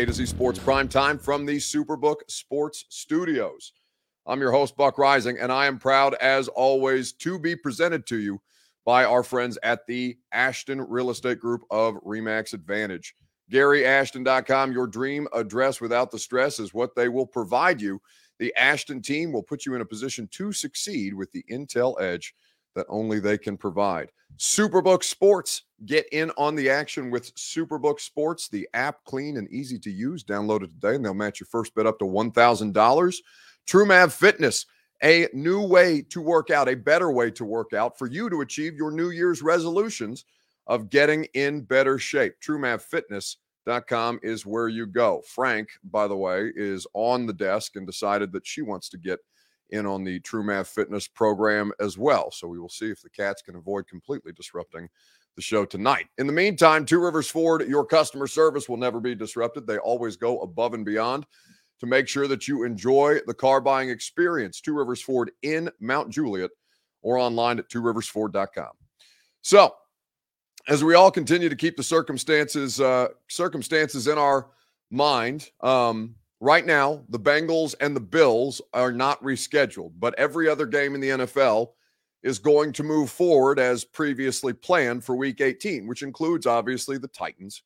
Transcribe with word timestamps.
A 0.00 0.06
to 0.06 0.14
Z 0.14 0.24
Sports 0.24 0.58
Prime 0.58 0.88
Time 0.88 1.18
from 1.18 1.44
the 1.44 1.58
Superbook 1.58 2.20
Sports 2.26 2.86
Studios. 2.88 3.74
I'm 4.24 4.40
your 4.40 4.50
host, 4.50 4.74
Buck 4.74 4.96
Reising, 4.96 5.36
and 5.38 5.52
I 5.52 5.66
am 5.66 5.78
proud, 5.78 6.14
as 6.22 6.48
always, 6.48 7.12
to 7.12 7.38
be 7.38 7.54
presented 7.54 8.06
to 8.06 8.16
you 8.16 8.40
by 8.86 9.04
our 9.04 9.22
friends 9.22 9.58
at 9.62 9.86
the 9.86 10.16
Ashton 10.32 10.80
Real 10.80 11.10
Estate 11.10 11.38
Group 11.38 11.64
of 11.70 11.96
Remax 11.96 12.54
Advantage. 12.54 13.14
GaryAshton.com, 13.52 14.72
your 14.72 14.86
dream 14.86 15.28
address 15.34 15.82
without 15.82 16.10
the 16.10 16.18
stress 16.18 16.58
is 16.58 16.72
what 16.72 16.96
they 16.96 17.10
will 17.10 17.26
provide 17.26 17.78
you. 17.78 18.00
The 18.38 18.54
Ashton 18.56 19.02
team 19.02 19.32
will 19.32 19.42
put 19.42 19.66
you 19.66 19.74
in 19.74 19.82
a 19.82 19.84
position 19.86 20.30
to 20.30 20.50
succeed 20.50 21.12
with 21.12 21.30
the 21.32 21.44
Intel 21.50 22.00
edge 22.00 22.34
that 22.74 22.86
only 22.88 23.20
they 23.20 23.36
can 23.36 23.58
provide. 23.58 24.08
Superbook 24.38 25.04
Sports. 25.04 25.64
Get 25.86 26.06
in 26.12 26.30
on 26.36 26.54
the 26.56 26.68
action 26.68 27.10
with 27.10 27.34
Superbook 27.36 28.00
Sports, 28.00 28.48
the 28.48 28.68
app 28.74 29.02
clean 29.04 29.38
and 29.38 29.48
easy 29.50 29.78
to 29.78 29.90
use. 29.90 30.22
Download 30.22 30.62
it 30.62 30.68
today 30.68 30.94
and 30.94 31.04
they'll 31.04 31.14
match 31.14 31.40
your 31.40 31.46
first 31.46 31.74
bet 31.74 31.86
up 31.86 31.98
to 32.00 32.04
$1,000. 32.04 33.16
TrueMav 33.66 34.12
Fitness, 34.12 34.66
a 35.02 35.28
new 35.32 35.62
way 35.66 36.02
to 36.02 36.20
work 36.20 36.50
out, 36.50 36.68
a 36.68 36.74
better 36.76 37.10
way 37.10 37.30
to 37.30 37.44
work 37.44 37.72
out 37.72 37.98
for 37.98 38.06
you 38.06 38.28
to 38.28 38.42
achieve 38.42 38.74
your 38.74 38.90
New 38.90 39.10
Year's 39.10 39.42
resolutions 39.42 40.26
of 40.66 40.90
getting 40.90 41.24
in 41.34 41.62
better 41.62 41.98
shape. 41.98 42.34
TrueMavFitness.com 42.46 44.20
is 44.22 44.44
where 44.44 44.68
you 44.68 44.86
go. 44.86 45.22
Frank, 45.26 45.68
by 45.84 46.06
the 46.06 46.16
way, 46.16 46.52
is 46.54 46.86
on 46.92 47.26
the 47.26 47.32
desk 47.32 47.76
and 47.76 47.86
decided 47.86 48.32
that 48.32 48.46
she 48.46 48.62
wants 48.62 48.88
to 48.90 48.98
get 48.98 49.18
in 49.70 49.86
on 49.86 50.04
the 50.04 50.20
TrueMav 50.20 50.66
Fitness 50.66 51.08
program 51.08 51.72
as 51.80 51.96
well. 51.96 52.30
So 52.30 52.48
we 52.48 52.58
will 52.58 52.68
see 52.68 52.90
if 52.90 53.00
the 53.02 53.10
Cats 53.10 53.40
can 53.42 53.56
avoid 53.56 53.86
completely 53.86 54.32
disrupting 54.32 54.88
the 55.36 55.42
show 55.42 55.64
tonight. 55.64 56.06
In 56.18 56.26
the 56.26 56.32
meantime, 56.32 56.84
Two 56.84 57.00
Rivers 57.00 57.30
Ford, 57.30 57.66
your 57.68 57.84
customer 57.84 58.26
service 58.26 58.68
will 58.68 58.76
never 58.76 59.00
be 59.00 59.14
disrupted. 59.14 59.66
They 59.66 59.78
always 59.78 60.16
go 60.16 60.40
above 60.40 60.74
and 60.74 60.84
beyond 60.84 61.26
to 61.80 61.86
make 61.86 62.08
sure 62.08 62.28
that 62.28 62.46
you 62.46 62.64
enjoy 62.64 63.20
the 63.26 63.34
car 63.34 63.60
buying 63.60 63.90
experience. 63.90 64.60
Two 64.60 64.74
Rivers 64.74 65.00
Ford 65.00 65.30
in 65.42 65.70
Mount 65.80 66.10
Juliet 66.10 66.50
or 67.02 67.16
online 67.16 67.58
at 67.58 67.70
tworiversford.com. 67.70 68.72
So, 69.42 69.74
as 70.68 70.84
we 70.84 70.94
all 70.94 71.10
continue 71.10 71.48
to 71.48 71.56
keep 71.56 71.76
the 71.76 71.82
circumstances 71.82 72.80
uh, 72.80 73.08
circumstances 73.28 74.06
in 74.06 74.18
our 74.18 74.48
mind, 74.90 75.50
um, 75.62 76.16
Right 76.42 76.64
now, 76.64 77.04
the 77.10 77.20
Bengals 77.20 77.74
and 77.80 77.94
the 77.94 78.00
Bills 78.00 78.62
are 78.72 78.92
not 78.92 79.22
rescheduled, 79.22 79.92
but 79.98 80.18
every 80.18 80.48
other 80.48 80.64
game 80.64 80.94
in 80.94 81.00
the 81.02 81.10
NFL 81.10 81.72
is 82.22 82.38
going 82.38 82.72
to 82.72 82.82
move 82.82 83.10
forward 83.10 83.58
as 83.58 83.84
previously 83.84 84.52
planned 84.52 85.04
for 85.04 85.16
week 85.16 85.40
18, 85.40 85.86
which 85.86 86.02
includes 86.02 86.46
obviously 86.46 86.98
the 86.98 87.08
Titans 87.08 87.62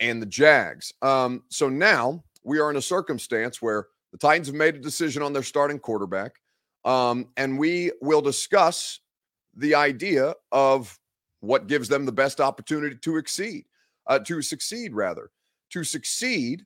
and 0.00 0.20
the 0.20 0.26
Jags. 0.26 0.92
Um, 1.02 1.42
so 1.48 1.68
now 1.68 2.22
we 2.42 2.58
are 2.58 2.70
in 2.70 2.76
a 2.76 2.82
circumstance 2.82 3.60
where 3.60 3.88
the 4.12 4.18
Titans 4.18 4.48
have 4.48 4.56
made 4.56 4.74
a 4.74 4.80
decision 4.80 5.22
on 5.22 5.32
their 5.32 5.42
starting 5.42 5.78
quarterback. 5.78 6.36
Um, 6.84 7.28
and 7.36 7.58
we 7.58 7.92
will 8.00 8.20
discuss 8.20 9.00
the 9.56 9.74
idea 9.74 10.34
of 10.52 10.98
what 11.40 11.66
gives 11.66 11.88
them 11.88 12.06
the 12.06 12.12
best 12.12 12.40
opportunity 12.40 12.96
to 12.96 13.16
exceed, 13.16 13.64
uh, 14.06 14.18
to 14.20 14.42
succeed 14.42 14.92
rather. 14.92 15.30
To 15.70 15.84
succeed, 15.84 16.64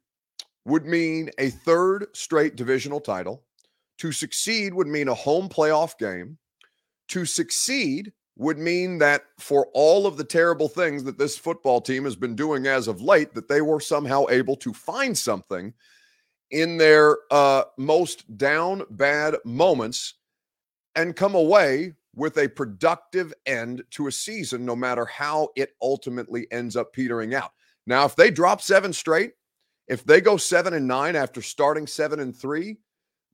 would 0.69 0.85
mean 0.85 1.31
a 1.39 1.49
third 1.49 2.07
straight 2.13 2.55
divisional 2.55 3.01
title. 3.01 3.43
To 3.99 4.13
succeed 4.13 4.75
would 4.75 4.87
mean 4.87 5.09
a 5.09 5.15
home 5.15 5.49
playoff 5.49 5.99
game. 5.99 6.39
To 7.09 7.25
succeed 7.25 8.13
would 8.37 8.59
mean 8.59 8.99
that 8.99 9.25
for 9.39 9.69
all 9.75 10.07
of 10.07 10.17
the 10.17 10.25
terrible 10.25 10.69
things 10.69 11.03
that 11.05 11.19
this 11.19 11.37
football 11.37 11.81
team 11.81 12.05
has 12.05 12.15
been 12.15 12.37
doing 12.37 12.67
as 12.67 12.87
of 12.87 13.03
late, 13.03 13.35
that 13.35 13.49
they 13.49 13.61
were 13.61 13.81
somehow 13.81 14.27
able 14.31 14.57
to 14.57 14.73
find 14.73 15.17
something 15.17 15.75
in 16.51 16.79
their 16.79 17.19
uh, 17.31 17.65
most 17.77 18.39
down 18.39 18.85
bad 18.91 19.37
moments 19.45 20.15
and 20.95 21.17
come 21.17 21.35
away 21.35 21.95
with 22.15 22.39
a 22.39 22.49
productive 22.49 23.33
end 23.47 23.83
to 23.91 24.07
a 24.07 24.13
season, 24.13 24.65
no 24.65 24.75
matter 24.75 25.05
how 25.05 25.49
it 25.57 25.75
ultimately 25.83 26.47
ends 26.51 26.77
up 26.77 26.93
petering 26.93 27.35
out. 27.35 27.53
Now, 27.87 28.05
if 28.05 28.17
they 28.17 28.31
drop 28.31 28.61
seven 28.61 28.93
straight, 28.93 29.33
if 29.89 30.05
they 30.05 30.21
go 30.21 30.37
seven 30.37 30.75
and 30.75 30.87
nine 30.87 31.17
after 31.17 31.41
starting 31.41 31.87
seven 31.87 32.21
and 32.21 32.37
three, 32.37 32.79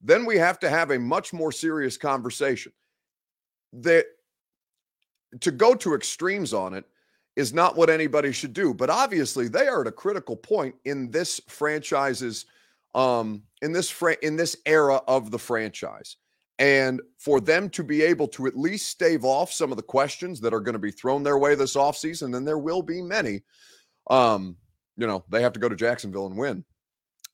then 0.02 0.24
we 0.24 0.36
have 0.36 0.58
to 0.60 0.68
have 0.70 0.90
a 0.90 0.98
much 0.98 1.32
more 1.32 1.50
serious 1.50 1.96
conversation. 1.96 2.72
That 3.80 4.06
to 5.40 5.50
go 5.50 5.74
to 5.74 5.94
extremes 5.94 6.52
on 6.52 6.74
it 6.74 6.84
is 7.36 7.52
not 7.52 7.76
what 7.76 7.90
anybody 7.90 8.32
should 8.32 8.52
do. 8.52 8.72
But 8.72 8.90
obviously, 8.90 9.48
they 9.48 9.66
are 9.66 9.80
at 9.80 9.86
a 9.86 9.92
critical 9.92 10.36
point 10.36 10.74
in 10.84 11.10
this 11.10 11.40
franchise's 11.48 12.46
um, 12.94 13.42
in 13.62 13.72
this 13.72 13.90
fra- 13.90 14.16
in 14.22 14.36
this 14.36 14.56
era 14.66 15.00
of 15.08 15.30
the 15.30 15.38
franchise. 15.38 16.16
And 16.60 17.00
for 17.18 17.40
them 17.40 17.68
to 17.70 17.82
be 17.82 18.02
able 18.02 18.28
to 18.28 18.46
at 18.46 18.56
least 18.56 18.88
stave 18.88 19.24
off 19.24 19.52
some 19.52 19.72
of 19.72 19.76
the 19.76 19.82
questions 19.82 20.40
that 20.40 20.54
are 20.54 20.60
going 20.60 20.74
to 20.74 20.78
be 20.78 20.92
thrown 20.92 21.24
their 21.24 21.38
way 21.38 21.56
this 21.56 21.74
offseason, 21.74 22.36
and 22.36 22.46
there 22.46 22.58
will 22.58 22.82
be 22.82 23.02
many, 23.02 23.42
um, 24.08 24.56
you 24.96 25.08
know, 25.08 25.24
they 25.30 25.42
have 25.42 25.52
to 25.54 25.60
go 25.60 25.68
to 25.68 25.74
Jacksonville 25.74 26.26
and 26.26 26.36
win. 26.36 26.64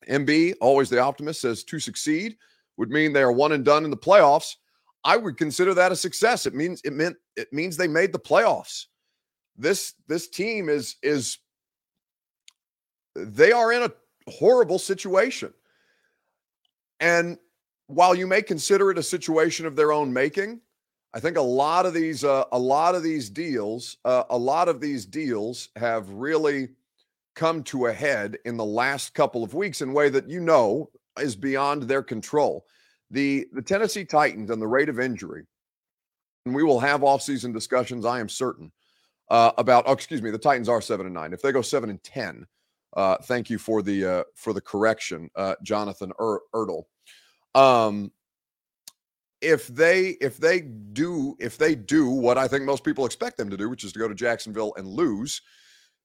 MB, 0.08 0.54
always 0.62 0.88
the 0.88 1.00
optimist, 1.00 1.42
says 1.42 1.62
to 1.64 1.78
succeed 1.78 2.36
would 2.78 2.90
mean 2.90 3.12
they 3.12 3.20
are 3.20 3.32
one 3.32 3.52
and 3.52 3.62
done 3.62 3.84
in 3.84 3.90
the 3.90 3.96
playoffs. 3.96 4.56
I 5.04 5.16
would 5.16 5.36
consider 5.36 5.74
that 5.74 5.92
a 5.92 5.96
success. 5.96 6.46
It 6.46 6.54
means 6.54 6.80
it 6.84 6.92
meant 6.92 7.16
it 7.36 7.52
means 7.52 7.76
they 7.76 7.88
made 7.88 8.12
the 8.12 8.18
playoffs. 8.18 8.86
This 9.56 9.94
this 10.08 10.28
team 10.28 10.68
is 10.68 10.96
is 11.02 11.38
they 13.16 13.52
are 13.52 13.72
in 13.72 13.82
a 13.82 13.92
horrible 14.30 14.78
situation. 14.78 15.52
And 17.00 17.38
while 17.86 18.14
you 18.14 18.26
may 18.26 18.42
consider 18.42 18.90
it 18.90 18.98
a 18.98 19.02
situation 19.02 19.66
of 19.66 19.74
their 19.74 19.92
own 19.92 20.12
making, 20.12 20.60
I 21.12 21.20
think 21.20 21.36
a 21.36 21.42
lot 21.42 21.86
of 21.86 21.94
these 21.94 22.22
uh, 22.22 22.44
a 22.52 22.58
lot 22.58 22.94
of 22.94 23.02
these 23.02 23.30
deals 23.30 23.96
uh, 24.04 24.24
a 24.30 24.38
lot 24.38 24.68
of 24.68 24.80
these 24.80 25.06
deals 25.06 25.70
have 25.76 26.08
really 26.10 26.68
come 27.34 27.62
to 27.62 27.86
a 27.86 27.92
head 27.92 28.38
in 28.44 28.56
the 28.56 28.64
last 28.64 29.14
couple 29.14 29.42
of 29.42 29.54
weeks 29.54 29.80
in 29.80 29.90
a 29.90 29.92
way 29.92 30.10
that 30.10 30.28
you 30.28 30.40
know 30.40 30.90
is 31.18 31.34
beyond 31.36 31.84
their 31.84 32.02
control. 32.02 32.66
The 33.10 33.46
the 33.52 33.62
Tennessee 33.62 34.04
Titans 34.04 34.50
and 34.50 34.60
the 34.60 34.66
rate 34.66 34.88
of 34.88 35.00
injury, 35.00 35.44
and 36.46 36.54
we 36.54 36.62
will 36.62 36.80
have 36.80 37.00
offseason 37.00 37.52
discussions, 37.52 38.04
I 38.04 38.20
am 38.20 38.28
certain, 38.28 38.70
uh, 39.30 39.52
about 39.58 39.84
oh, 39.86 39.92
excuse 39.92 40.22
me, 40.22 40.30
the 40.30 40.38
Titans 40.38 40.68
are 40.68 40.80
seven 40.80 41.06
and 41.06 41.14
nine. 41.14 41.32
If 41.32 41.42
they 41.42 41.52
go 41.52 41.62
seven 41.62 41.90
and 41.90 42.02
ten, 42.02 42.46
uh, 42.96 43.16
thank 43.24 43.50
you 43.50 43.58
for 43.58 43.82
the 43.82 44.04
uh, 44.04 44.24
for 44.34 44.52
the 44.52 44.60
correction, 44.60 45.30
uh, 45.36 45.56
Jonathan 45.62 46.12
er- 46.20 46.42
Ertl. 46.54 46.84
Um, 47.54 48.12
if 49.40 49.66
they 49.68 50.10
if 50.20 50.36
they 50.36 50.60
do 50.60 51.36
if 51.40 51.58
they 51.58 51.74
do 51.74 52.10
what 52.10 52.38
I 52.38 52.46
think 52.46 52.64
most 52.64 52.84
people 52.84 53.06
expect 53.06 53.36
them 53.36 53.50
to 53.50 53.56
do, 53.56 53.68
which 53.68 53.84
is 53.84 53.92
to 53.92 53.98
go 53.98 54.08
to 54.08 54.14
Jacksonville 54.14 54.74
and 54.76 54.86
lose, 54.86 55.42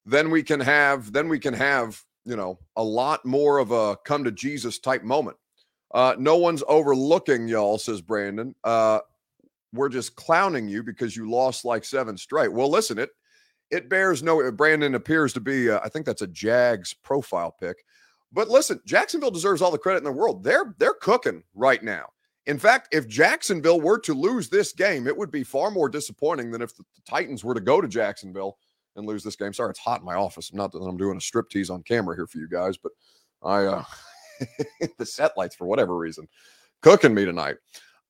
then 0.06 0.30
we 0.30 0.44
can 0.44 0.60
have 0.60 1.12
then 1.12 1.28
we 1.28 1.40
can 1.40 1.54
have 1.54 2.02
you 2.26 2.36
know 2.36 2.60
a 2.76 2.84
lot 2.84 3.26
more 3.26 3.58
of 3.58 3.72
a 3.72 3.98
come 4.06 4.24
to 4.24 4.32
jesus 4.32 4.80
type 4.80 5.04
moment 5.04 5.38
uh 5.96 6.16
no 6.20 6.38
one's 6.38 6.64
overlooking 6.68 7.48
y'all 7.48 7.80
says 7.80 8.02
brandon. 8.02 8.54
Uh 8.64 9.00
we're 9.74 9.90
just 9.90 10.16
clowning 10.16 10.70
you 10.70 10.84
because 10.84 11.18
you 11.18 11.30
lost 11.30 11.66
like 11.66 11.84
seven 11.84 12.16
straight. 12.18 12.54
Well 12.54 12.70
listen 12.70 13.00
it 13.00 13.10
it 13.72 13.90
bears 13.90 14.22
no 14.22 14.52
brandon 14.52 14.96
appears 14.96 15.34
to 15.34 15.40
be 15.40 15.70
uh, 15.70 15.80
i 15.84 15.90
think 15.90 16.06
that's 16.06 16.22
a 16.22 16.28
jags 16.28 16.94
profile 16.94 17.56
pick 17.60 17.84
but 18.32 18.48
listen 18.48 18.80
jacksonville 18.86 19.32
deserves 19.32 19.62
all 19.62 19.72
the 19.72 19.78
credit 19.78 20.00
in 20.00 20.04
the 20.04 20.12
world. 20.12 20.44
They're 20.44 20.76
they're 20.78 20.94
cooking 20.94 21.44
right 21.54 21.82
now. 21.84 22.08
In 22.46 22.60
fact 22.60 22.90
if 22.94 23.08
jacksonville 23.08 23.82
were 23.82 24.00
to 24.00 24.14
lose 24.14 24.50
this 24.50 24.72
game 24.72 25.08
it 25.08 25.18
would 25.18 25.32
be 25.32 25.44
far 25.44 25.72
more 25.72 25.90
disappointing 25.90 26.52
than 26.52 26.62
if 26.62 26.76
the 26.76 26.84
titans 27.10 27.44
were 27.44 27.56
to 27.56 27.62
go 27.62 27.82
to 27.82 27.88
jacksonville 27.88 28.58
and 28.96 29.06
lose 29.06 29.24
this 29.24 29.36
game. 29.36 29.54
Sorry, 29.54 29.72
it's 29.72 29.80
hot 29.80 30.00
in 30.00 30.06
my 30.06 30.16
office. 30.16 30.54
Not 30.54 30.72
that 30.72 30.80
I'm 30.80 30.98
doing 30.98 31.18
a 31.18 31.22
strip 31.22 31.50
tease 31.50 31.70
on 31.70 31.84
camera 31.84 32.16
here 32.16 32.28
for 32.28 32.38
you 32.38 32.48
guys, 32.48 32.78
but 32.78 32.92
I 33.44 33.66
uh 33.66 33.84
the 34.98 35.06
set 35.06 35.38
lights 35.38 35.56
for 35.56 35.66
whatever 35.66 35.98
reason 35.98 36.28
cooking 36.82 37.14
me 37.14 37.26
tonight. 37.26 37.56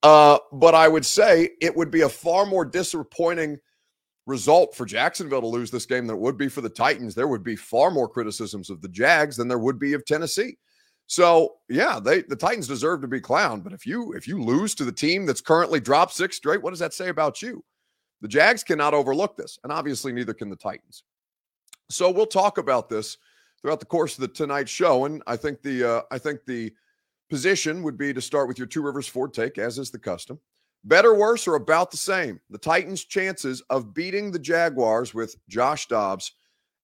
Uh, 0.03 0.37
but 0.51 0.75
I 0.75 0.87
would 0.87 1.05
say 1.05 1.51
it 1.61 1.75
would 1.75 1.89
be 1.89 2.01
a 2.01 2.09
far 2.09 2.45
more 2.45 2.65
disappointing 2.65 3.57
result 4.25 4.75
for 4.75 4.85
Jacksonville 4.85 5.41
to 5.41 5.47
lose 5.47 5.71
this 5.71 5.85
game 5.85 6.07
than 6.07 6.17
it 6.17 6.21
would 6.21 6.37
be 6.37 6.49
for 6.49 6.61
the 6.61 6.69
Titans. 6.69 7.15
There 7.15 7.27
would 7.27 7.43
be 7.43 7.55
far 7.55 7.89
more 7.89 8.07
criticisms 8.07 8.69
of 8.69 8.81
the 8.81 8.89
Jags 8.89 9.37
than 9.37 9.47
there 9.47 9.59
would 9.59 9.79
be 9.79 9.93
of 9.93 10.05
Tennessee. 10.05 10.57
So 11.07 11.53
yeah, 11.69 11.99
they 11.99 12.23
the 12.23 12.35
Titans 12.35 12.67
deserve 12.67 13.01
to 13.01 13.07
be 13.07 13.21
clowned. 13.21 13.63
But 13.63 13.73
if 13.73 13.85
you 13.85 14.13
if 14.13 14.27
you 14.27 14.41
lose 14.41 14.75
to 14.75 14.83
the 14.85 14.91
team 14.91 15.25
that's 15.25 15.41
currently 15.41 15.79
dropped 15.79 16.13
six 16.13 16.35
straight, 16.35 16.61
what 16.61 16.71
does 16.71 16.79
that 16.79 16.93
say 16.93 17.09
about 17.09 17.41
you? 17.41 17.63
The 18.21 18.27
Jags 18.27 18.63
cannot 18.63 18.93
overlook 18.93 19.37
this, 19.37 19.59
and 19.63 19.71
obviously 19.71 20.11
neither 20.11 20.33
can 20.33 20.49
the 20.49 20.55
Titans. 20.55 21.03
So 21.89 22.09
we'll 22.09 22.25
talk 22.25 22.57
about 22.57 22.89
this 22.89 23.17
throughout 23.65 23.79
the 23.79 23.85
course 23.87 24.13
of 24.13 24.21
the 24.21 24.27
tonight 24.27 24.69
show, 24.69 25.05
and 25.05 25.23
I 25.25 25.35
think 25.35 25.63
the 25.63 25.83
uh, 25.83 26.01
I 26.11 26.19
think 26.19 26.45
the 26.45 26.71
position 27.31 27.81
would 27.81 27.97
be 27.97 28.13
to 28.13 28.21
start 28.21 28.47
with 28.47 28.59
your 28.59 28.67
Two 28.67 28.83
Rivers 28.83 29.07
Ford 29.07 29.33
take, 29.33 29.57
as 29.57 29.79
is 29.79 29.89
the 29.89 29.97
custom. 29.97 30.39
Better, 30.83 31.15
worse, 31.15 31.47
or 31.47 31.55
about 31.55 31.89
the 31.89 31.97
same. 31.97 32.39
The 32.51 32.59
Titans' 32.59 33.05
chances 33.05 33.63
of 33.71 33.91
beating 33.91 34.29
the 34.29 34.37
Jaguars 34.37 35.15
with 35.15 35.35
Josh 35.49 35.87
Dobbs 35.87 36.33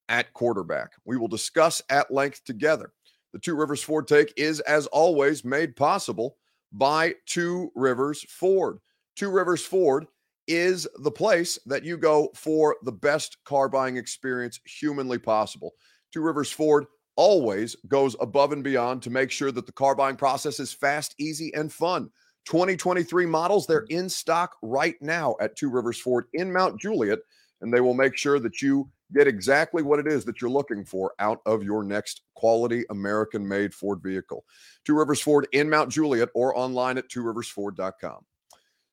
at 0.09 0.33
quarterback. 0.33 0.93
We 1.05 1.17
will 1.17 1.27
discuss 1.27 1.83
at 1.91 2.09
length 2.09 2.45
together. 2.45 2.93
The 3.31 3.37
Two 3.37 3.53
Rivers 3.53 3.83
Ford 3.83 4.07
take 4.07 4.33
is, 4.35 4.59
as 4.61 4.87
always, 4.87 5.45
made 5.45 5.75
possible 5.75 6.37
by 6.71 7.13
Two 7.27 7.71
Rivers 7.75 8.25
Ford. 8.27 8.79
Two 9.15 9.29
Rivers 9.29 9.63
Ford 9.63 10.07
is 10.47 10.87
the 11.03 11.11
place 11.11 11.59
that 11.67 11.85
you 11.85 11.95
go 11.95 12.31
for 12.33 12.77
the 12.81 12.91
best 12.91 13.37
car 13.43 13.69
buying 13.69 13.97
experience 13.97 14.59
humanly 14.65 15.19
possible. 15.19 15.75
Two 16.11 16.21
Rivers 16.21 16.51
Ford 16.51 16.85
always 17.15 17.75
goes 17.87 18.15
above 18.19 18.51
and 18.51 18.63
beyond 18.63 19.01
to 19.03 19.09
make 19.09 19.31
sure 19.31 19.51
that 19.51 19.65
the 19.65 19.71
car 19.71 19.95
buying 19.95 20.15
process 20.15 20.59
is 20.59 20.73
fast, 20.73 21.15
easy, 21.19 21.53
and 21.53 21.71
fun. 21.71 22.09
2023 22.45 23.25
models, 23.25 23.67
they're 23.67 23.85
in 23.89 24.09
stock 24.09 24.55
right 24.61 24.95
now 25.01 25.35
at 25.39 25.55
Two 25.55 25.69
Rivers 25.69 25.99
Ford 25.99 26.25
in 26.33 26.51
Mount 26.51 26.79
Juliet, 26.79 27.19
and 27.61 27.73
they 27.73 27.81
will 27.81 27.93
make 27.93 28.17
sure 28.17 28.39
that 28.39 28.61
you 28.61 28.89
get 29.13 29.27
exactly 29.27 29.83
what 29.83 29.99
it 29.99 30.07
is 30.07 30.25
that 30.25 30.41
you're 30.41 30.49
looking 30.49 30.85
for 30.85 31.13
out 31.19 31.41
of 31.45 31.63
your 31.63 31.83
next 31.83 32.21
quality 32.35 32.85
American 32.89 33.47
made 33.47 33.73
Ford 33.73 34.01
vehicle. 34.01 34.43
Two 34.85 34.95
Rivers 34.95 35.21
Ford 35.21 35.47
in 35.51 35.69
Mount 35.69 35.91
Juliet 35.91 36.29
or 36.33 36.57
online 36.57 36.97
at 36.97 37.09
tworiversford.com. 37.09 38.25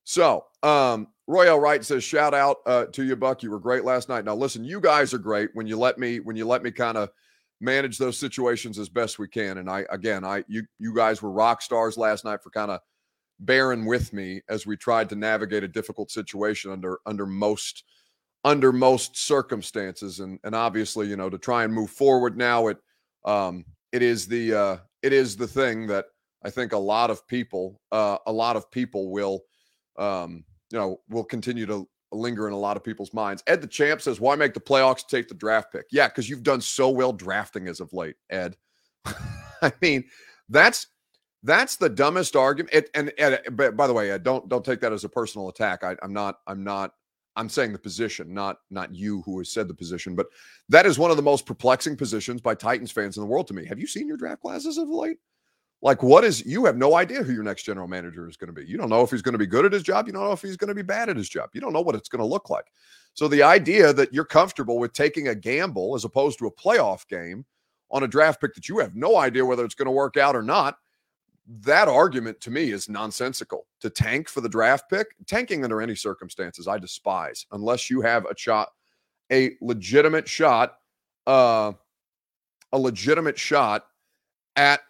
So, 0.09 0.47
um, 0.63 1.09
Royale 1.27 1.61
Wright 1.61 1.85
says, 1.85 2.03
"Shout 2.03 2.33
out 2.33 2.57
uh, 2.65 2.87
to 2.87 3.05
you, 3.05 3.15
Buck. 3.15 3.43
You 3.43 3.51
were 3.51 3.59
great 3.59 3.85
last 3.85 4.09
night." 4.09 4.25
Now, 4.25 4.35
listen, 4.35 4.65
you 4.65 4.81
guys 4.81 5.13
are 5.13 5.19
great 5.19 5.51
when 5.53 5.67
you 5.67 5.77
let 5.77 5.99
me 5.99 6.19
when 6.21 6.35
you 6.35 6.47
let 6.47 6.63
me 6.63 6.71
kind 6.71 6.97
of 6.97 7.11
manage 7.61 7.99
those 7.99 8.19
situations 8.19 8.79
as 8.79 8.89
best 8.89 9.19
we 9.19 9.29
can. 9.29 9.59
And 9.59 9.69
I, 9.69 9.85
again, 9.91 10.25
I 10.25 10.45
you 10.49 10.65
you 10.79 10.95
guys 10.95 11.21
were 11.21 11.31
rock 11.31 11.61
stars 11.61 11.99
last 11.99 12.25
night 12.25 12.43
for 12.43 12.49
kind 12.49 12.71
of 12.71 12.81
bearing 13.41 13.85
with 13.85 14.15
me 14.15 14.41
as 14.49 14.67
we 14.67 14.79
tried 14.79 15.11
to 15.11 15.15
navigate 15.15 15.63
a 15.63 15.69
difficult 15.69 16.11
situation 16.11 16.71
under 16.71 17.01
under 17.05 17.27
most 17.27 17.85
under 18.47 18.73
most 18.73 19.19
circumstances. 19.19 20.21
And 20.21 20.39
and 20.43 20.55
obviously, 20.55 21.07
you 21.07 21.17
know, 21.17 21.29
to 21.29 21.37
try 21.37 21.65
and 21.65 21.75
move 21.75 21.91
forward 21.91 22.35
now, 22.35 22.69
it 22.69 22.79
um, 23.27 23.63
it 23.93 24.01
is 24.01 24.27
the 24.27 24.55
uh, 24.55 24.77
it 25.03 25.13
is 25.13 25.37
the 25.37 25.47
thing 25.47 25.87
that 25.89 26.07
I 26.43 26.49
think 26.49 26.73
a 26.73 26.79
lot 26.79 27.11
of 27.11 27.29
people 27.29 27.83
uh, 27.93 28.17
a 28.27 28.33
lot 28.33 28.57
of 28.57 28.71
people 28.71 29.11
will 29.11 29.43
um, 29.99 30.45
you 30.71 30.79
know, 30.79 31.01
will 31.09 31.25
continue 31.25 31.67
to 31.67 31.89
linger 32.13 32.47
in 32.47 32.55
a 32.55 32.59
lot 32.59 32.77
of 32.77 32.85
people's 32.85 33.13
minds. 33.13 33.43
Ed 33.47 33.61
the 33.61 33.67
Champ 33.67 34.01
says, 34.01 34.21
"Why 34.21 34.37
make 34.37 34.55
the 34.55 34.61
playoffs? 34.61 35.07
Take 35.07 35.29
the 35.29 35.35
draft 35.35 35.73
pick." 35.73 35.87
Yeah, 35.91 36.09
because 36.09 36.29
you've 36.29 36.43
done 36.43 36.61
so 36.61 36.91
well 36.91 37.13
drafting 37.13 37.69
as 37.69 37.81
of 37.81 37.93
late, 37.93 38.17
Ed. 38.31 38.57
I 39.63 39.73
mean, 39.83 40.05
that's 40.49 40.87
that's 41.43 41.77
the 41.77 41.89
dumbest 41.89 42.37
argument. 42.37 42.75
It, 42.75 42.91
and, 42.95 43.13
Ed, 43.19 43.43
by 43.77 43.87
the 43.87 43.93
way, 43.93 44.11
Ed, 44.11 44.23
don't 44.23 44.49
don't 44.49 44.65
take 44.65 44.81
that 44.81 44.93
as 44.93 45.05
a 45.05 45.09
personal 45.09 45.49
attack. 45.49 45.85
I, 45.85 45.97
I'm 46.03 46.13
not. 46.13 46.39
I'm 46.47 46.65
not. 46.65 46.93
I'm 47.37 47.49
saying 47.49 47.73
the 47.73 47.79
position, 47.79 48.35
not 48.35 48.59
not 48.71 48.95
you 48.95 49.23
who 49.23 49.39
has 49.39 49.53
said 49.53 49.69
the 49.69 49.75
position, 49.75 50.15
but 50.15 50.27
that 50.69 50.87
is 50.87 50.99
one 50.99 51.11
of 51.11 51.17
the 51.17 51.23
most 51.23 51.47
perplexing 51.47 51.97
positions 51.97 52.41
by 52.41 52.55
Titans 52.55 52.91
fans 52.91 53.17
in 53.17 53.23
the 53.23 53.29
world 53.29 53.47
to 53.49 53.55
me. 53.55 53.65
Have 53.67 53.79
you 53.79 53.87
seen 53.87 54.09
your 54.09 54.17
draft 54.17 54.43
classes 54.43 54.79
of 54.79 54.89
late? 54.89 55.19
Like, 55.81 56.03
what 56.03 56.25
is 56.25 56.45
you 56.45 56.65
have 56.65 56.77
no 56.77 56.97
idea 56.97 57.23
who 57.23 57.33
your 57.33 57.45
next 57.45 57.63
general 57.63 57.87
manager 57.87 58.29
is 58.29 58.37
going 58.37 58.49
to 58.49 58.53
be. 58.53 58.67
You 58.67 58.77
don't 58.77 58.89
know 58.89 59.03
if 59.03 59.11
he's 59.11 59.23
going 59.23 59.35
to 59.35 59.39
be 59.39 59.47
good 59.47 59.65
at 59.65 59.73
his 59.73 59.85
job. 59.85 60.07
You 60.07 60.13
don't 60.13 60.25
know 60.25 60.33
if 60.33 60.43
he's 60.43 60.57
going 60.57 60.69
to 60.69 60.75
be 60.75 60.83
bad 60.83 61.09
at 61.09 61.17
his 61.17 61.29
job. 61.29 61.51
You 61.53 61.61
don't 61.61 61.73
know 61.73 61.81
what 61.81 61.95
it's 61.95 62.09
going 62.09 62.21
to 62.21 62.27
look 62.27 62.51
like. 62.51 62.67
So, 63.15 63.29
the 63.29 63.45
idea 63.45 63.93
that 63.93 64.13
you're 64.13 64.25
comfortable 64.25 64.79
with 64.79 64.93
taking 64.93 65.29
a 65.29 65.35
gamble 65.35 65.95
as 65.95 66.05
opposed 66.05 66.39
to 66.41 66.47
a 66.47 66.53
playoff 66.53 67.07
game 67.07 67.45
on 67.91 68.03
a 68.03 68.09
draft 68.09 68.41
pick 68.41 68.55
that 68.55 68.69
you 68.69 68.79
have 68.79 68.97
no 68.97 69.17
idea 69.17 69.45
whether 69.45 69.65
it's 69.65 69.77
going 69.77 69.87
to 69.87 69.93
work 69.93 70.17
out 70.17 70.35
or 70.35 70.43
not, 70.43 70.79
that 71.61 71.89
argument 71.89 72.41
to 72.43 72.51
me 72.51 72.73
is 72.73 72.89
nonsensical. 72.89 73.67
To 73.81 73.89
tank 73.89 74.29
for 74.29 74.41
the 74.41 74.49
draft 74.49 74.91
pick, 74.91 75.07
tanking 75.27 75.65
under 75.65 75.81
any 75.81 75.95
circumstances, 75.95 76.69
I 76.69 76.79
despise 76.79 77.47
unless 77.53 77.89
you 77.89 78.01
have 78.03 78.27
a 78.27 78.37
shot, 78.37 78.71
a 79.33 79.53
legitimate 79.61 80.29
shot, 80.29 80.75
uh, 81.27 81.73
a 82.73 82.79
legitimate 82.79 83.39
shot 83.39 83.87
at 84.57 84.81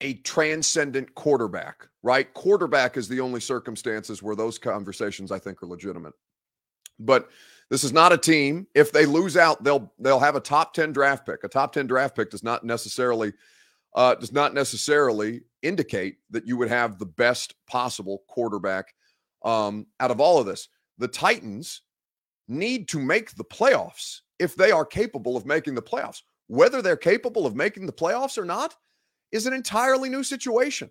a 0.00 0.14
transcendent 0.14 1.14
quarterback, 1.14 1.88
right? 2.02 2.32
Quarterback 2.34 2.96
is 2.96 3.08
the 3.08 3.20
only 3.20 3.40
circumstances 3.40 4.22
where 4.22 4.36
those 4.36 4.58
conversations 4.58 5.32
I 5.32 5.38
think 5.38 5.62
are 5.62 5.66
legitimate. 5.66 6.14
But 6.98 7.28
this 7.70 7.84
is 7.84 7.92
not 7.92 8.12
a 8.12 8.18
team. 8.18 8.66
If 8.74 8.92
they 8.92 9.06
lose 9.06 9.36
out, 9.36 9.62
they'll 9.62 9.92
they'll 9.98 10.20
have 10.20 10.36
a 10.36 10.40
top 10.40 10.72
10 10.74 10.92
draft 10.92 11.26
pick. 11.26 11.44
A 11.44 11.48
top 11.48 11.72
10 11.72 11.86
draft 11.86 12.16
pick 12.16 12.30
does 12.30 12.42
not 12.42 12.64
necessarily 12.64 13.32
uh, 13.94 14.14
does 14.14 14.32
not 14.32 14.54
necessarily 14.54 15.42
indicate 15.62 16.18
that 16.30 16.46
you 16.46 16.56
would 16.56 16.68
have 16.68 16.98
the 16.98 17.06
best 17.06 17.54
possible 17.66 18.22
quarterback 18.28 18.94
um, 19.44 19.86
out 20.00 20.10
of 20.10 20.20
all 20.20 20.38
of 20.38 20.46
this. 20.46 20.68
The 20.98 21.08
Titans 21.08 21.82
need 22.48 22.88
to 22.88 22.98
make 22.98 23.34
the 23.34 23.44
playoffs 23.44 24.20
if 24.38 24.54
they 24.54 24.70
are 24.70 24.84
capable 24.84 25.36
of 25.36 25.46
making 25.46 25.74
the 25.74 25.82
playoffs. 25.82 26.22
Whether 26.46 26.80
they're 26.80 26.96
capable 26.96 27.44
of 27.44 27.54
making 27.54 27.86
the 27.86 27.92
playoffs 27.92 28.38
or 28.38 28.44
not 28.44 28.74
is 29.32 29.46
an 29.46 29.52
entirely 29.52 30.08
new 30.08 30.22
situation. 30.22 30.90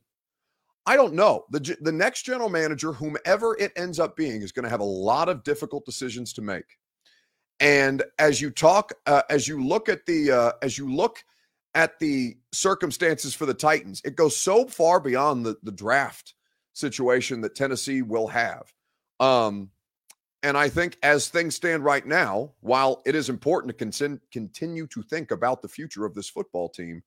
I 0.85 0.95
don't 0.95 1.13
know. 1.13 1.45
The, 1.51 1.75
the 1.81 1.91
next 1.91 2.23
general 2.23 2.49
manager, 2.49 2.93
whomever 2.93 3.57
it 3.59 3.73
ends 3.75 3.99
up 3.99 4.15
being, 4.15 4.41
is 4.41 4.53
going 4.53 4.63
to 4.63 4.69
have 4.69 4.79
a 4.79 4.85
lot 4.85 5.27
of 5.27 5.43
difficult 5.43 5.85
decisions 5.85 6.31
to 6.33 6.41
make. 6.41 6.77
And 7.59 8.03
as 8.19 8.39
you 8.39 8.51
talk, 8.51 8.93
uh, 9.05 9.23
as 9.29 9.47
you 9.47 9.63
look 9.63 9.89
at 9.89 10.05
the, 10.05 10.31
uh, 10.31 10.51
as 10.61 10.77
you 10.77 10.89
look 10.93 11.23
at 11.75 11.99
the 11.99 12.37
circumstances 12.53 13.33
for 13.33 13.45
the 13.45 13.53
Titans, 13.53 14.01
it 14.05 14.15
goes 14.15 14.37
so 14.37 14.65
far 14.65 14.99
beyond 14.99 15.45
the, 15.45 15.57
the 15.63 15.71
draft 15.71 16.35
situation 16.73 17.41
that 17.41 17.55
Tennessee 17.55 18.01
will 18.01 18.27
have. 18.27 18.71
Um, 19.19 19.71
and 20.43 20.55
I 20.55 20.69
think 20.69 20.97
as 21.03 21.27
things 21.27 21.55
stand 21.55 21.83
right 21.83 22.05
now, 22.05 22.53
while 22.61 23.01
it 23.05 23.15
is 23.15 23.27
important 23.29 23.77
to 23.77 23.85
con- 23.85 24.21
continue 24.31 24.87
to 24.87 25.01
think 25.01 25.31
about 25.31 25.61
the 25.61 25.67
future 25.67 26.05
of 26.05 26.13
this 26.13 26.29
football 26.29 26.69
team, 26.69 27.03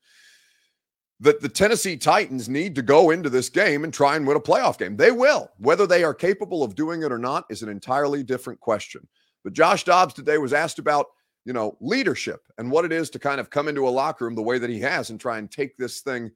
that 1.21 1.41
the 1.43 1.49
Tennessee 1.49 1.97
Titans 1.97 2.49
need 2.49 2.75
to 2.75 2.83
go 2.83 3.11
into 3.11 3.29
this 3.29 3.51
game 3.51 3.85
and 3.85 3.93
try 3.93 4.17
and 4.17 4.27
win 4.27 4.39
a 4.39 4.41
playoff 4.41 4.79
game. 4.79 4.97
They 4.97 5.11
will. 5.11 5.51
Whether 5.59 5.87
they 5.87 6.03
are 6.03 6.15
capable 6.15 6.63
of 6.63 6.75
doing 6.75 7.03
it 7.03 7.13
or 7.13 7.19
not 7.19 7.45
is 7.51 7.63
an 7.63 7.69
entirely 7.69 8.23
different 8.23 8.59
question. 8.61 9.07
But 9.45 9.53
Josh 9.53 9.85
Dobbs 9.85 10.15
today 10.15 10.39
was 10.39 10.55
asked 10.55 10.79
about, 10.79 11.07
you 11.45 11.53
know, 11.53 11.77
leadership 11.81 12.41
and 12.57 12.71
what 12.71 12.87
it 12.87 12.93
is 12.93 13.11
to 13.11 13.19
kind 13.19 13.39
of 13.39 13.51
come 13.51 13.69
into 13.69 13.87
a 13.87 13.91
locker 13.91 14.25
room 14.25 14.35
the 14.35 14.43
way 14.43 14.59
that 14.59 14.71
he 14.71 14.81
has 14.81 15.11
and 15.11 15.21
try 15.21 15.39
and 15.39 15.51
take 15.51 15.77
this 15.77 16.01
thing, 16.01 16.31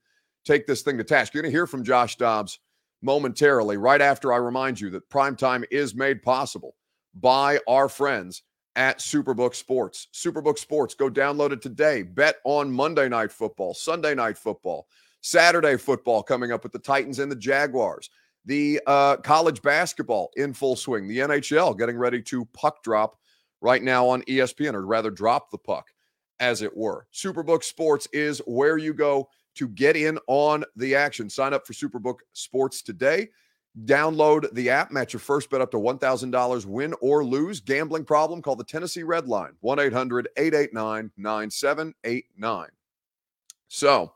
take 0.44 0.66
this 0.66 0.82
thing 0.82 0.98
to 0.98 1.04
task. 1.04 1.32
You're 1.32 1.42
going 1.42 1.50
to 1.50 1.56
hear 1.56 1.66
from 1.66 1.84
Josh 1.84 2.16
Dobbs 2.16 2.58
momentarily, 3.02 3.78
right 3.78 4.00
after 4.00 4.32
I 4.32 4.36
remind 4.36 4.80
you 4.80 4.90
that 4.90 5.08
prime 5.08 5.36
time 5.36 5.64
is 5.70 5.94
made 5.94 6.22
possible 6.22 6.74
by 7.14 7.58
our 7.68 7.88
friends 7.88 8.42
at 8.76 8.98
Superbook 8.98 9.54
Sports. 9.54 10.08
Superbook 10.12 10.58
Sports, 10.58 10.94
go 10.94 11.08
download 11.08 11.52
it 11.52 11.62
today. 11.62 12.02
Bet 12.02 12.36
on 12.44 12.70
Monday 12.70 13.08
Night 13.08 13.30
Football, 13.30 13.74
Sunday 13.74 14.14
Night 14.14 14.36
Football, 14.36 14.86
Saturday 15.20 15.76
football 15.76 16.22
coming 16.22 16.52
up 16.52 16.62
with 16.62 16.72
the 16.72 16.78
Titans 16.78 17.18
and 17.18 17.30
the 17.30 17.36
Jaguars. 17.36 18.10
The 18.46 18.80
uh, 18.86 19.16
college 19.18 19.62
basketball 19.62 20.30
in 20.36 20.52
full 20.52 20.76
swing. 20.76 21.08
The 21.08 21.18
NHL 21.18 21.78
getting 21.78 21.96
ready 21.96 22.20
to 22.22 22.44
puck 22.46 22.82
drop 22.82 23.16
right 23.62 23.82
now 23.82 24.06
on 24.06 24.22
ESPN, 24.22 24.74
or 24.74 24.84
rather 24.84 25.10
drop 25.10 25.50
the 25.50 25.58
puck, 25.58 25.88
as 26.40 26.60
it 26.60 26.76
were. 26.76 27.06
Superbook 27.14 27.64
Sports 27.64 28.06
is 28.12 28.40
where 28.46 28.76
you 28.76 28.92
go 28.92 29.30
to 29.54 29.68
get 29.68 29.96
in 29.96 30.18
on 30.26 30.64
the 30.76 30.94
action. 30.94 31.30
Sign 31.30 31.54
up 31.54 31.66
for 31.66 31.72
Superbook 31.72 32.18
Sports 32.34 32.82
today. 32.82 33.28
Download 33.82 34.52
the 34.54 34.70
app, 34.70 34.92
match 34.92 35.12
your 35.12 35.20
first 35.20 35.50
bet 35.50 35.60
up 35.60 35.72
to 35.72 35.78
$1,000, 35.78 36.66
win 36.66 36.94
or 37.00 37.24
lose. 37.24 37.60
Gambling 37.60 38.04
problem? 38.04 38.40
Call 38.40 38.54
the 38.54 38.62
Tennessee 38.62 39.02
Red 39.02 39.26
Line, 39.26 39.52
1 39.60 39.80
800 39.80 40.28
889 40.36 41.10
9789. 41.16 42.68
So, 43.66 44.12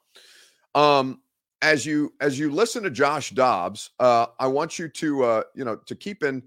um, 0.77 1.21
as 1.61 1.85
you 1.85 2.15
as 2.21 2.39
you 2.39 2.53
listen 2.53 2.85
to 2.85 2.91
Josh 2.91 3.31
Dobbs, 3.31 3.91
uh, 3.99 4.27
I 4.39 4.47
want 4.47 4.79
you 4.79 4.89
to 4.89 5.25
uh, 5.25 5.43
you 5.57 5.65
know 5.65 5.75
to 5.75 5.97
keep 5.97 6.23
in 6.23 6.45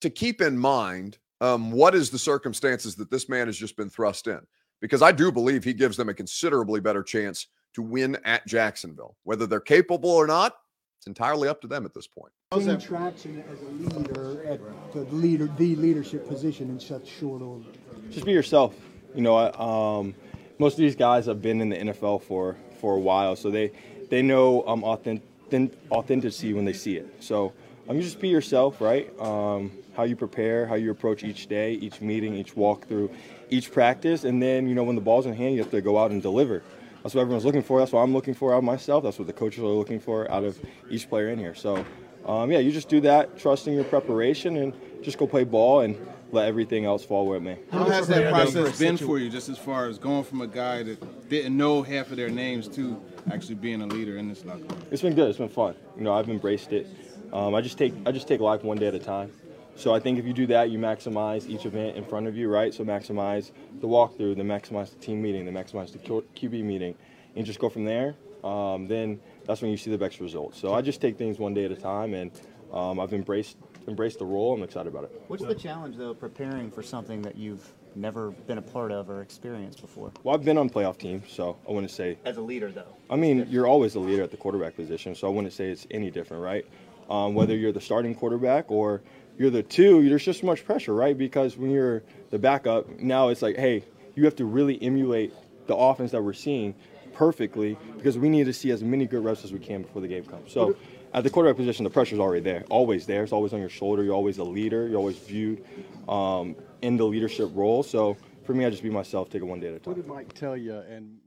to 0.00 0.10
keep 0.10 0.40
in 0.40 0.58
mind 0.58 1.18
um, 1.40 1.70
what 1.70 1.94
is 1.94 2.10
the 2.10 2.18
circumstances 2.18 2.96
that 2.96 3.08
this 3.08 3.28
man 3.28 3.46
has 3.46 3.56
just 3.56 3.76
been 3.76 3.88
thrust 3.88 4.26
in, 4.26 4.40
because 4.80 5.02
I 5.02 5.12
do 5.12 5.30
believe 5.30 5.62
he 5.62 5.72
gives 5.72 5.96
them 5.96 6.08
a 6.08 6.14
considerably 6.14 6.80
better 6.80 7.04
chance 7.04 7.46
to 7.74 7.82
win 7.82 8.18
at 8.24 8.44
Jacksonville, 8.48 9.16
whether 9.22 9.46
they're 9.46 9.60
capable 9.60 10.10
or 10.10 10.26
not. 10.26 10.56
It's 11.02 11.08
entirely 11.08 11.48
up 11.48 11.60
to 11.62 11.66
them 11.66 11.84
at 11.84 11.94
this 11.94 12.06
point. 12.06 12.32
How's 12.52 12.64
that 12.66 12.80
traction 12.80 13.42
as 13.50 13.60
a 13.60 13.98
leader 13.98 14.46
at 14.46 14.60
the 14.92 15.00
leader, 15.12 15.50
the 15.58 15.74
leadership 15.74 16.28
position 16.28 16.70
in 16.70 16.78
such 16.78 17.08
short 17.08 17.42
order? 17.42 17.64
Just 18.12 18.24
be 18.24 18.30
yourself. 18.30 18.76
You 19.12 19.22
know, 19.22 19.52
um, 19.54 20.14
most 20.60 20.74
of 20.74 20.78
these 20.78 20.94
guys 20.94 21.26
have 21.26 21.42
been 21.42 21.60
in 21.60 21.70
the 21.70 21.76
NFL 21.76 22.22
for 22.22 22.56
for 22.80 22.94
a 22.94 23.00
while, 23.00 23.34
so 23.34 23.50
they 23.50 23.72
they 24.10 24.22
know 24.22 24.64
um, 24.64 24.84
authentic, 24.84 25.76
authenticity 25.90 26.52
when 26.52 26.66
they 26.66 26.72
see 26.72 26.98
it. 26.98 27.12
So 27.18 27.52
um, 27.88 27.96
you 27.96 28.02
just 28.02 28.20
be 28.20 28.28
yourself, 28.28 28.80
right? 28.80 29.10
Um, 29.18 29.72
how 29.96 30.04
you 30.04 30.14
prepare, 30.14 30.66
how 30.66 30.76
you 30.76 30.92
approach 30.92 31.24
each 31.24 31.48
day, 31.48 31.72
each 31.72 32.00
meeting, 32.00 32.36
each 32.36 32.54
walkthrough, 32.54 33.12
each 33.50 33.72
practice, 33.72 34.22
and 34.22 34.40
then 34.40 34.68
you 34.68 34.76
know 34.76 34.84
when 34.84 34.94
the 34.94 35.02
ball's 35.02 35.26
in 35.26 35.34
hand, 35.34 35.56
you 35.56 35.62
have 35.62 35.72
to 35.72 35.80
go 35.80 35.98
out 35.98 36.12
and 36.12 36.22
deliver. 36.22 36.62
That's 37.02 37.14
what 37.14 37.22
everyone's 37.22 37.44
looking 37.44 37.62
for. 37.62 37.78
That's 37.78 37.92
what 37.92 38.00
I'm 38.00 38.12
looking 38.12 38.34
for 38.34 38.54
out 38.54 38.58
of 38.58 38.64
myself. 38.64 39.02
That's 39.02 39.18
what 39.18 39.26
the 39.26 39.32
coaches 39.32 39.60
are 39.60 39.66
looking 39.66 40.00
for 40.00 40.30
out 40.30 40.44
of 40.44 40.58
each 40.88 41.08
player 41.08 41.28
in 41.28 41.38
here. 41.38 41.54
So, 41.54 41.84
um, 42.26 42.50
yeah, 42.52 42.58
you 42.58 42.70
just 42.70 42.88
do 42.88 43.00
that, 43.00 43.38
trusting 43.38 43.74
your 43.74 43.84
preparation, 43.84 44.56
and 44.56 44.72
just 45.02 45.18
go 45.18 45.26
play 45.26 45.44
ball 45.44 45.80
and 45.80 45.96
let 46.30 46.46
everything 46.46 46.84
else 46.84 47.04
fall 47.04 47.26
with 47.26 47.42
me. 47.42 47.56
How 47.70 47.84
has 47.84 48.06
that 48.06 48.32
process 48.32 48.78
been 48.78 48.96
for 48.96 49.18
you, 49.18 49.28
just 49.28 49.48
as 49.48 49.58
far 49.58 49.86
as 49.86 49.98
going 49.98 50.24
from 50.24 50.40
a 50.40 50.46
guy 50.46 50.82
that 50.84 51.28
didn't 51.28 51.56
know 51.56 51.82
half 51.82 52.10
of 52.10 52.16
their 52.16 52.30
names 52.30 52.68
to 52.68 53.00
actually 53.30 53.56
being 53.56 53.82
a 53.82 53.86
leader 53.86 54.16
in 54.16 54.28
this 54.28 54.44
locker 54.44 54.60
room? 54.60 54.82
It's 54.90 55.02
been 55.02 55.14
good. 55.14 55.28
It's 55.28 55.38
been 55.38 55.48
fun. 55.48 55.74
You 55.96 56.04
know, 56.04 56.12
I've 56.14 56.28
embraced 56.28 56.72
it. 56.72 56.86
Um, 57.32 57.54
I 57.54 57.60
just 57.62 57.78
take 57.78 57.94
I 58.06 58.12
just 58.12 58.28
take 58.28 58.40
life 58.40 58.62
one 58.62 58.76
day 58.78 58.86
at 58.86 58.94
a 58.94 58.98
time. 58.98 59.32
So 59.76 59.94
I 59.94 60.00
think 60.00 60.18
if 60.18 60.26
you 60.26 60.32
do 60.32 60.46
that, 60.48 60.70
you 60.70 60.78
maximize 60.78 61.48
each 61.48 61.66
event 61.66 61.96
in 61.96 62.04
front 62.04 62.26
of 62.26 62.36
you, 62.36 62.48
right? 62.48 62.72
So 62.74 62.84
maximize 62.84 63.50
the 63.80 63.86
walkthrough, 63.86 64.36
then 64.36 64.46
maximize 64.46 64.90
the 64.90 64.96
team 64.96 65.22
meeting, 65.22 65.44
then 65.44 65.54
maximize 65.54 65.92
the 65.92 65.98
QB 65.98 66.62
meeting, 66.62 66.94
and 67.36 67.46
just 67.46 67.58
go 67.58 67.68
from 67.68 67.84
there. 67.84 68.14
Um, 68.44 68.86
then 68.86 69.20
that's 69.46 69.62
when 69.62 69.70
you 69.70 69.76
see 69.76 69.90
the 69.90 69.98
best 69.98 70.20
results. 70.20 70.58
So 70.58 70.74
I 70.74 70.82
just 70.82 71.00
take 71.00 71.16
things 71.16 71.38
one 71.38 71.54
day 71.54 71.64
at 71.64 71.70
a 71.70 71.76
time, 71.76 72.14
and 72.14 72.30
um, 72.72 73.00
I've 73.00 73.12
embraced 73.12 73.56
embraced 73.88 74.18
the 74.18 74.24
role. 74.24 74.54
I'm 74.54 74.62
excited 74.62 74.88
about 74.88 75.04
it. 75.04 75.22
What's 75.26 75.44
the 75.44 75.54
challenge 75.54 75.96
though, 75.96 76.14
preparing 76.14 76.70
for 76.70 76.82
something 76.82 77.22
that 77.22 77.36
you've 77.36 77.72
never 77.96 78.30
been 78.30 78.58
a 78.58 78.62
part 78.62 78.92
of 78.92 79.10
or 79.10 79.22
experienced 79.22 79.80
before? 79.80 80.12
Well, 80.22 80.34
I've 80.34 80.44
been 80.44 80.58
on 80.58 80.70
playoff 80.70 80.98
teams, 80.98 81.30
so 81.30 81.56
I 81.68 81.72
wouldn't 81.72 81.90
say. 81.90 82.18
As 82.24 82.36
a 82.36 82.40
leader, 82.40 82.70
though. 82.70 82.96
I 83.10 83.16
mean, 83.16 83.46
you're 83.50 83.66
always 83.66 83.94
a 83.94 84.00
leader 84.00 84.22
at 84.22 84.30
the 84.30 84.36
quarterback 84.36 84.76
position, 84.76 85.14
so 85.14 85.26
I 85.26 85.30
wouldn't 85.30 85.52
say 85.52 85.70
it's 85.70 85.86
any 85.90 86.10
different, 86.10 86.42
right? 86.42 86.64
Um, 87.10 87.34
whether 87.34 87.56
you're 87.56 87.72
the 87.72 87.80
starting 87.80 88.14
quarterback 88.14 88.70
or 88.70 89.02
you're 89.38 89.50
the 89.50 89.62
two, 89.62 90.08
there's 90.08 90.24
just 90.24 90.40
so 90.40 90.46
much 90.46 90.64
pressure, 90.64 90.94
right? 90.94 91.16
Because 91.16 91.56
when 91.56 91.70
you're 91.70 92.02
the 92.30 92.38
backup, 92.38 92.88
now 93.00 93.28
it's 93.28 93.42
like, 93.42 93.56
hey, 93.56 93.84
you 94.14 94.24
have 94.24 94.36
to 94.36 94.44
really 94.44 94.80
emulate 94.82 95.32
the 95.66 95.76
offense 95.76 96.10
that 96.12 96.22
we're 96.22 96.32
seeing 96.32 96.74
perfectly 97.14 97.76
because 97.96 98.18
we 98.18 98.28
need 98.28 98.44
to 98.44 98.52
see 98.52 98.70
as 98.70 98.82
many 98.82 99.06
good 99.06 99.24
reps 99.24 99.44
as 99.44 99.52
we 99.52 99.58
can 99.58 99.82
before 99.82 100.02
the 100.02 100.08
game 100.08 100.24
comes. 100.24 100.52
So 100.52 100.76
at 101.14 101.24
the 101.24 101.30
quarterback 101.30 101.56
position, 101.56 101.84
the 101.84 101.90
pressure's 101.90 102.18
already 102.18 102.42
there, 102.42 102.64
always 102.70 103.06
there. 103.06 103.22
It's 103.22 103.32
always 103.32 103.52
on 103.52 103.60
your 103.60 103.68
shoulder. 103.68 104.02
You're 104.02 104.14
always 104.14 104.38
a 104.38 104.44
leader. 104.44 104.88
You're 104.88 104.98
always 104.98 105.18
viewed 105.18 105.64
um, 106.08 106.56
in 106.80 106.96
the 106.96 107.04
leadership 107.04 107.50
role. 107.54 107.82
So 107.82 108.16
for 108.44 108.54
me, 108.54 108.64
I 108.64 108.70
just 108.70 108.82
be 108.82 108.90
myself, 108.90 109.30
take 109.30 109.42
it 109.42 109.44
one 109.44 109.60
day 109.60 109.68
at 109.68 109.74
a 109.74 109.78
time. 109.78 109.94
What 109.94 109.96
did 109.96 110.06
Mike 110.06 110.32
tell 110.32 110.56
you? 110.56 110.78
And 110.78 111.18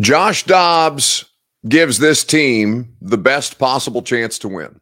Josh 0.00 0.44
Dobbs 0.44 1.24
gives 1.68 1.98
this 1.98 2.24
team 2.24 2.96
the 3.00 3.18
best 3.18 3.58
possible 3.58 4.02
chance 4.02 4.38
to 4.40 4.48
win. 4.48 4.80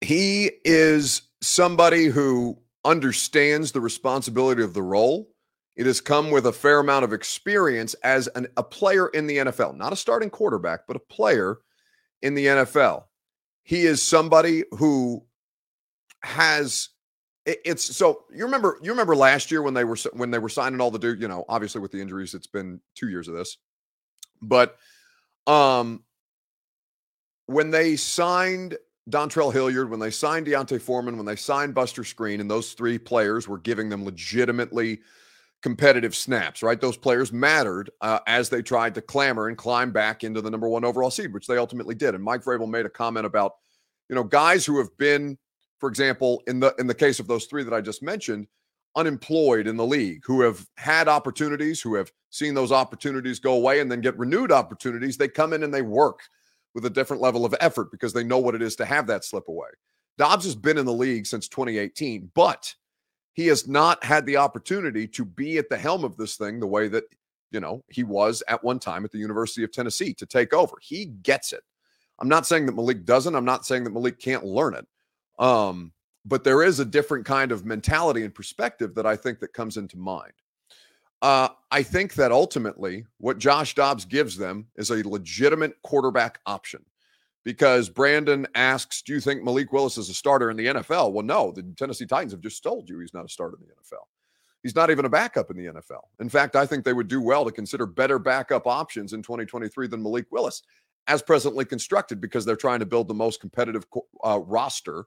He 0.00 0.50
is 0.64 1.22
somebody 1.40 2.06
who 2.06 2.58
understands 2.84 3.72
the 3.72 3.80
responsibility 3.80 4.62
of 4.62 4.74
the 4.74 4.82
role. 4.82 5.28
It 5.76 5.86
has 5.86 6.00
come 6.00 6.30
with 6.30 6.46
a 6.46 6.52
fair 6.52 6.80
amount 6.80 7.04
of 7.04 7.12
experience 7.12 7.94
as 8.02 8.28
an, 8.28 8.48
a 8.56 8.62
player 8.62 9.08
in 9.08 9.26
the 9.26 9.38
NFL, 9.38 9.76
not 9.76 9.92
a 9.92 9.96
starting 9.96 10.30
quarterback, 10.30 10.80
but 10.86 10.96
a 10.96 11.00
player 11.00 11.58
in 12.20 12.34
the 12.34 12.46
NFL. 12.46 13.04
He 13.62 13.86
is 13.86 14.02
somebody 14.02 14.64
who 14.72 15.24
has 16.24 16.88
it's 17.44 17.96
so 17.96 18.22
you 18.32 18.44
remember 18.44 18.78
you 18.82 18.90
remember 18.92 19.16
last 19.16 19.50
year 19.50 19.62
when 19.62 19.74
they 19.74 19.82
were 19.82 19.96
when 20.12 20.30
they 20.30 20.38
were 20.38 20.48
signing 20.48 20.80
all 20.80 20.92
the 20.92 20.98
dude 20.98 21.20
you 21.20 21.26
know 21.26 21.44
obviously 21.48 21.80
with 21.80 21.90
the 21.90 22.00
injuries 22.00 22.34
it's 22.34 22.46
been 22.46 22.80
two 22.94 23.08
years 23.08 23.26
of 23.26 23.34
this 23.34 23.56
but 24.42 24.76
um 25.46 26.02
when 27.46 27.70
they 27.70 27.96
signed 27.96 28.76
Dontrell 29.10 29.52
Hilliard, 29.52 29.90
when 29.90 30.00
they 30.00 30.10
signed 30.10 30.46
D'Onta 30.46 30.80
Foreman, 30.80 31.16
when 31.16 31.26
they 31.26 31.36
signed 31.36 31.74
Buster 31.74 32.02
Skrine, 32.02 32.40
and 32.40 32.50
those 32.50 32.72
three 32.72 32.98
players 32.98 33.48
were 33.48 33.58
giving 33.58 33.88
them 33.88 34.04
legitimately 34.04 35.00
competitive 35.62 36.14
snaps, 36.14 36.62
right? 36.62 36.80
Those 36.80 36.96
players 36.96 37.32
mattered 37.32 37.90
uh, 38.00 38.20
as 38.26 38.48
they 38.48 38.62
tried 38.62 38.94
to 38.94 39.02
clamor 39.02 39.48
and 39.48 39.56
climb 39.56 39.92
back 39.92 40.24
into 40.24 40.40
the 40.40 40.50
number 40.50 40.68
one 40.68 40.84
overall 40.84 41.10
seed, 41.10 41.32
which 41.32 41.46
they 41.46 41.56
ultimately 41.56 41.94
did. 41.94 42.14
And 42.14 42.22
Mike 42.22 42.42
Vrabel 42.42 42.68
made 42.68 42.86
a 42.86 42.90
comment 42.90 43.26
about, 43.26 43.54
you 44.08 44.14
know, 44.14 44.24
guys 44.24 44.66
who 44.66 44.78
have 44.78 44.96
been, 44.98 45.38
for 45.78 45.88
example, 45.88 46.42
in 46.46 46.60
the 46.60 46.74
in 46.78 46.86
the 46.86 46.94
case 46.94 47.20
of 47.20 47.26
those 47.26 47.46
three 47.46 47.64
that 47.64 47.74
I 47.74 47.80
just 47.80 48.02
mentioned, 48.02 48.46
unemployed 48.96 49.66
in 49.66 49.76
the 49.76 49.86
league, 49.86 50.22
who 50.24 50.40
have 50.42 50.66
had 50.76 51.08
opportunities, 51.08 51.80
who 51.80 51.94
have 51.94 52.12
seen 52.30 52.54
those 52.54 52.72
opportunities 52.72 53.38
go 53.38 53.54
away 53.54 53.80
and 53.80 53.90
then 53.90 54.00
get 54.00 54.18
renewed 54.18 54.52
opportunities. 54.52 55.16
They 55.16 55.28
come 55.28 55.52
in 55.52 55.62
and 55.62 55.72
they 55.72 55.82
work 55.82 56.20
with 56.74 56.84
a 56.86 56.90
different 56.90 57.22
level 57.22 57.44
of 57.44 57.54
effort 57.60 57.90
because 57.90 58.12
they 58.12 58.24
know 58.24 58.38
what 58.38 58.54
it 58.54 58.62
is 58.62 58.76
to 58.76 58.84
have 58.84 59.06
that 59.06 59.24
slip 59.24 59.48
away. 59.48 59.68
Dobbs 60.18 60.44
has 60.44 60.54
been 60.54 60.78
in 60.78 60.86
the 60.86 60.92
league 60.92 61.26
since 61.26 61.48
2018, 61.48 62.30
but 62.34 62.74
he 63.34 63.46
has 63.46 63.66
not 63.66 64.02
had 64.04 64.26
the 64.26 64.36
opportunity 64.36 65.06
to 65.08 65.24
be 65.24 65.58
at 65.58 65.68
the 65.68 65.76
helm 65.76 66.04
of 66.04 66.16
this 66.16 66.36
thing 66.36 66.60
the 66.60 66.66
way 66.66 66.88
that, 66.88 67.04
you 67.50 67.60
know, 67.60 67.82
he 67.88 68.04
was 68.04 68.42
at 68.48 68.62
one 68.62 68.78
time 68.78 69.04
at 69.04 69.10
the 69.10 69.18
University 69.18 69.64
of 69.64 69.72
Tennessee 69.72 70.12
to 70.14 70.26
take 70.26 70.52
over. 70.52 70.76
He 70.80 71.06
gets 71.06 71.52
it. 71.52 71.62
I'm 72.18 72.28
not 72.28 72.46
saying 72.46 72.66
that 72.66 72.76
Malik 72.76 73.04
doesn't. 73.04 73.34
I'm 73.34 73.44
not 73.44 73.66
saying 73.66 73.84
that 73.84 73.92
Malik 73.92 74.18
can't 74.18 74.44
learn 74.44 74.74
it. 74.74 74.86
Um, 75.38 75.92
but 76.24 76.44
there 76.44 76.62
is 76.62 76.80
a 76.80 76.84
different 76.84 77.24
kind 77.26 77.52
of 77.52 77.64
mentality 77.64 78.22
and 78.24 78.34
perspective 78.34 78.94
that 78.94 79.06
I 79.06 79.16
think 79.16 79.40
that 79.40 79.52
comes 79.52 79.76
into 79.76 79.98
mind. 79.98 80.32
Uh, 81.20 81.48
I 81.70 81.82
think 81.82 82.14
that 82.14 82.32
ultimately 82.32 83.06
what 83.18 83.38
Josh 83.38 83.74
Dobbs 83.74 84.04
gives 84.04 84.36
them 84.36 84.66
is 84.76 84.90
a 84.90 85.08
legitimate 85.08 85.80
quarterback 85.82 86.40
option 86.46 86.84
because 87.44 87.88
Brandon 87.88 88.46
asks, 88.54 89.02
Do 89.02 89.12
you 89.12 89.20
think 89.20 89.42
Malik 89.42 89.72
Willis 89.72 89.98
is 89.98 90.08
a 90.08 90.14
starter 90.14 90.50
in 90.50 90.56
the 90.56 90.66
NFL? 90.66 91.12
Well, 91.12 91.24
no, 91.24 91.52
the 91.52 91.62
Tennessee 91.76 92.06
Titans 92.06 92.32
have 92.32 92.40
just 92.40 92.62
told 92.62 92.88
you 92.88 92.98
he's 92.98 93.14
not 93.14 93.24
a 93.24 93.28
starter 93.28 93.56
in 93.60 93.66
the 93.66 93.74
NFL. 93.74 94.02
He's 94.62 94.76
not 94.76 94.90
even 94.90 95.04
a 95.04 95.08
backup 95.08 95.50
in 95.50 95.56
the 95.56 95.72
NFL. 95.72 96.02
In 96.20 96.28
fact, 96.28 96.54
I 96.54 96.66
think 96.66 96.84
they 96.84 96.92
would 96.92 97.08
do 97.08 97.20
well 97.20 97.44
to 97.44 97.50
consider 97.50 97.84
better 97.84 98.18
backup 98.18 98.66
options 98.66 99.12
in 99.12 99.22
2023 99.22 99.88
than 99.88 100.02
Malik 100.02 100.26
Willis 100.30 100.62
as 101.08 101.20
presently 101.20 101.64
constructed 101.64 102.20
because 102.20 102.44
they're 102.44 102.54
trying 102.54 102.78
to 102.78 102.86
build 102.86 103.08
the 103.08 103.14
most 103.14 103.40
competitive 103.40 103.84
uh, 104.24 104.40
roster 104.44 105.06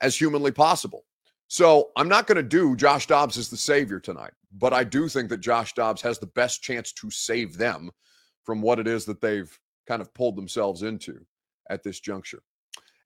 as 0.00 0.16
humanly 0.16 0.52
possible. 0.52 1.04
So 1.48 1.90
I'm 1.96 2.08
not 2.08 2.26
going 2.26 2.36
to 2.36 2.42
do 2.42 2.76
Josh 2.76 3.06
Dobbs 3.06 3.38
as 3.38 3.48
the 3.48 3.56
savior 3.56 3.98
tonight, 3.98 4.32
but 4.52 4.72
I 4.72 4.84
do 4.84 5.08
think 5.08 5.30
that 5.30 5.40
Josh 5.40 5.72
Dobbs 5.72 6.02
has 6.02 6.18
the 6.18 6.26
best 6.26 6.62
chance 6.62 6.92
to 6.92 7.10
save 7.10 7.56
them 7.56 7.90
from 8.44 8.60
what 8.60 8.78
it 8.78 8.86
is 8.86 9.04
that 9.06 9.20
they've 9.20 9.58
kind 9.86 10.02
of 10.02 10.12
pulled 10.12 10.36
themselves 10.36 10.82
into 10.82 11.24
at 11.70 11.82
this 11.82 12.00
juncture. 12.00 12.42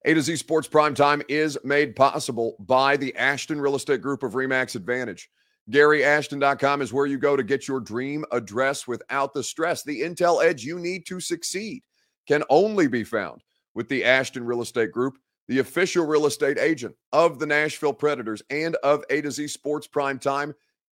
A 0.05 0.13
to 0.13 0.21
Z 0.21 0.35
Sports 0.35 0.67
Prime 0.67 0.93
Time 0.93 1.21
is 1.29 1.57
made 1.63 1.95
possible 1.95 2.57
by 2.59 2.97
the 2.97 3.15
Ashton 3.15 3.61
Real 3.61 3.75
Estate 3.75 4.01
Group 4.01 4.23
of 4.23 4.33
Remax 4.33 4.75
Advantage. 4.75 5.29
GaryAshton.com 5.71 6.81
is 6.81 6.91
where 6.91 7.05
you 7.05 7.17
go 7.17 7.37
to 7.37 7.43
get 7.43 7.69
your 7.69 7.79
dream 7.79 8.25
address 8.33 8.85
without 8.85 9.33
the 9.33 9.41
stress. 9.43 9.83
The 9.83 10.01
intel 10.01 10.43
edge 10.43 10.65
you 10.65 10.77
need 10.77 11.05
to 11.05 11.21
succeed 11.21 11.83
can 12.27 12.43
only 12.49 12.87
be 12.87 13.05
found 13.05 13.41
with 13.73 13.87
the 13.87 14.03
Ashton 14.03 14.43
Real 14.43 14.61
Estate 14.61 14.91
Group, 14.91 15.17
the 15.47 15.59
official 15.59 16.05
real 16.05 16.25
estate 16.25 16.57
agent 16.57 16.95
of 17.11 17.39
the 17.39 17.45
Nashville 17.45 17.93
Predators 17.93 18.41
and 18.49 18.75
of 18.77 19.03
A 19.09 19.21
to 19.21 19.31
Z 19.31 19.47
Sports 19.47 19.87
Prime 19.87 20.19
Time 20.19 20.53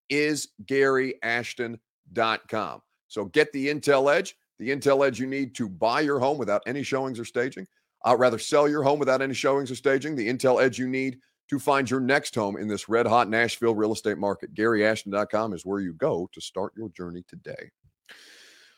is 0.09 0.49
GaryAshton.com. 0.65 2.81
So 3.07 3.25
get 3.25 3.51
the 3.51 3.67
intel 3.67 4.13
edge 4.13 4.35
the 4.59 4.69
intel 4.69 5.07
edge 5.07 5.19
you 5.19 5.27
need 5.27 5.55
to 5.55 5.67
buy 5.67 6.01
your 6.01 6.19
home 6.19 6.37
without 6.37 6.61
any 6.67 6.83
showings 6.83 7.19
or 7.19 7.25
staging. 7.25 7.65
Uh, 8.05 8.15
rather, 8.17 8.37
sell 8.37 8.67
your 8.67 8.83
home 8.83 8.99
without 8.99 9.21
any 9.21 9.33
showings 9.33 9.71
or 9.71 9.75
staging. 9.75 10.15
The 10.15 10.27
intel 10.27 10.61
edge 10.61 10.77
you 10.77 10.87
need 10.87 11.17
to 11.49 11.59
find 11.59 11.89
your 11.89 11.99
next 11.99 12.35
home 12.35 12.57
in 12.57 12.67
this 12.67 12.87
red 12.87 13.07
hot 13.07 13.29
Nashville 13.29 13.73
real 13.73 13.93
estate 13.93 14.17
market. 14.17 14.53
GaryAshton.com 14.53 15.53
is 15.53 15.65
where 15.65 15.79
you 15.79 15.93
go 15.93 16.29
to 16.33 16.41
start 16.41 16.73
your 16.77 16.89
journey 16.89 17.23
today. 17.27 17.71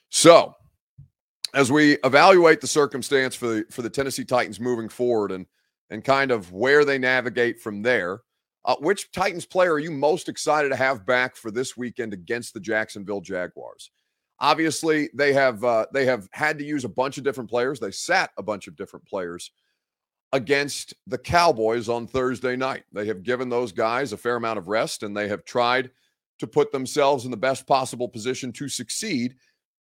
So, 0.10 0.56
as 1.54 1.72
we 1.72 1.98
evaluate 2.04 2.62
the 2.62 2.68
circumstance 2.68 3.36
for 3.36 3.48
the 3.48 3.66
for 3.70 3.82
the 3.82 3.90
Tennessee 3.90 4.24
Titans 4.24 4.60
moving 4.60 4.88
forward 4.88 5.32
and 5.32 5.46
and 5.92 6.04
kind 6.04 6.32
of 6.32 6.52
where 6.52 6.84
they 6.86 6.98
navigate 6.98 7.62
from 7.62 7.84
there, 7.84 8.22
uh, 8.66 8.76
which 8.80 9.12
Titans 9.12 9.46
player 9.46 9.74
are 9.74 9.80
you 9.80 9.92
most 9.92 10.30
excited 10.30 10.70
to 10.70 10.76
have 10.76 11.06
back 11.06 11.36
for 11.36 11.52
this 11.52 11.76
weekend 11.78 12.14
against 12.14 12.54
the 12.54 12.60
Jacksonville 12.60 13.22
Jaguars? 13.22 13.92
Obviously, 14.40 15.10
they 15.14 15.34
have 15.34 15.64
uh, 15.64 15.86
they 15.94 16.06
have 16.06 16.28
had 16.32 16.58
to 16.58 16.66
use 16.66 16.86
a 16.86 16.90
bunch 16.90 17.20
of 17.20 17.24
different 17.24 17.50
players. 17.50 17.80
They 17.80 17.92
sat 17.92 18.32
a 18.38 18.44
bunch 18.44 18.68
of 18.68 18.76
different 18.76 19.06
players 19.06 19.52
against 20.34 20.94
the 21.06 21.18
Cowboys 21.18 21.90
on 21.90 22.08
Thursday 22.08 22.56
night. 22.56 22.84
They 22.94 23.06
have 23.06 23.22
given 23.22 23.50
those 23.50 23.72
guys 23.72 24.14
a 24.14 24.18
fair 24.18 24.38
amount 24.38 24.58
of 24.58 24.70
rest, 24.70 25.04
and 25.04 25.16
they 25.16 25.28
have 25.28 25.44
tried 25.44 25.92
to 26.40 26.48
put 26.48 26.72
themselves 26.72 27.26
in 27.26 27.32
the 27.32 27.38
best 27.38 27.68
possible 27.68 28.08
position 28.08 28.52
to 28.54 28.68
succeed 28.68 29.36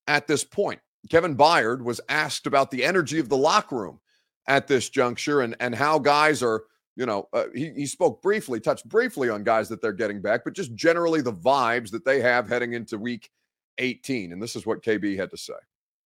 at 0.07 0.27
this 0.27 0.43
point. 0.43 0.79
Kevin 1.09 1.35
Byard 1.35 1.81
was 1.81 2.01
asked 2.09 2.45
about 2.45 2.69
the 2.69 2.83
energy 2.83 3.17
of 3.17 3.29
the 3.29 3.37
locker 3.37 3.77
room 3.77 3.99
at 4.48 4.67
this 4.67 4.89
juncture 4.89 5.41
and 5.41 5.55
and 5.60 5.75
how 5.75 6.00
guys 6.00 6.41
are 6.43 6.63
you 6.98 7.05
know, 7.05 7.29
uh, 7.31 7.45
he, 7.53 7.71
he 7.71 7.86
spoke 7.86 8.21
briefly, 8.21 8.60
touched 8.60 8.88
briefly 8.89 9.29
on 9.29 9.43
guys 9.43 9.69
that 9.69 9.81
they're 9.81 9.93
getting 9.93 10.21
back, 10.21 10.43
but 10.43 10.53
just 10.53 10.75
generally 10.75 11.21
the 11.21 11.33
vibes 11.33 11.89
that 11.89 12.03
they 12.03 12.19
have 12.19 12.50
heading 12.50 12.74
into 12.74 12.98
week 12.98 13.29
18. 13.77 14.33
And 14.33 14.41
this 14.41 14.57
is 14.57 14.65
what 14.65 14.83
KB 14.83 15.17
had 15.17 15.31
to 15.31 15.38
say. 15.38 15.53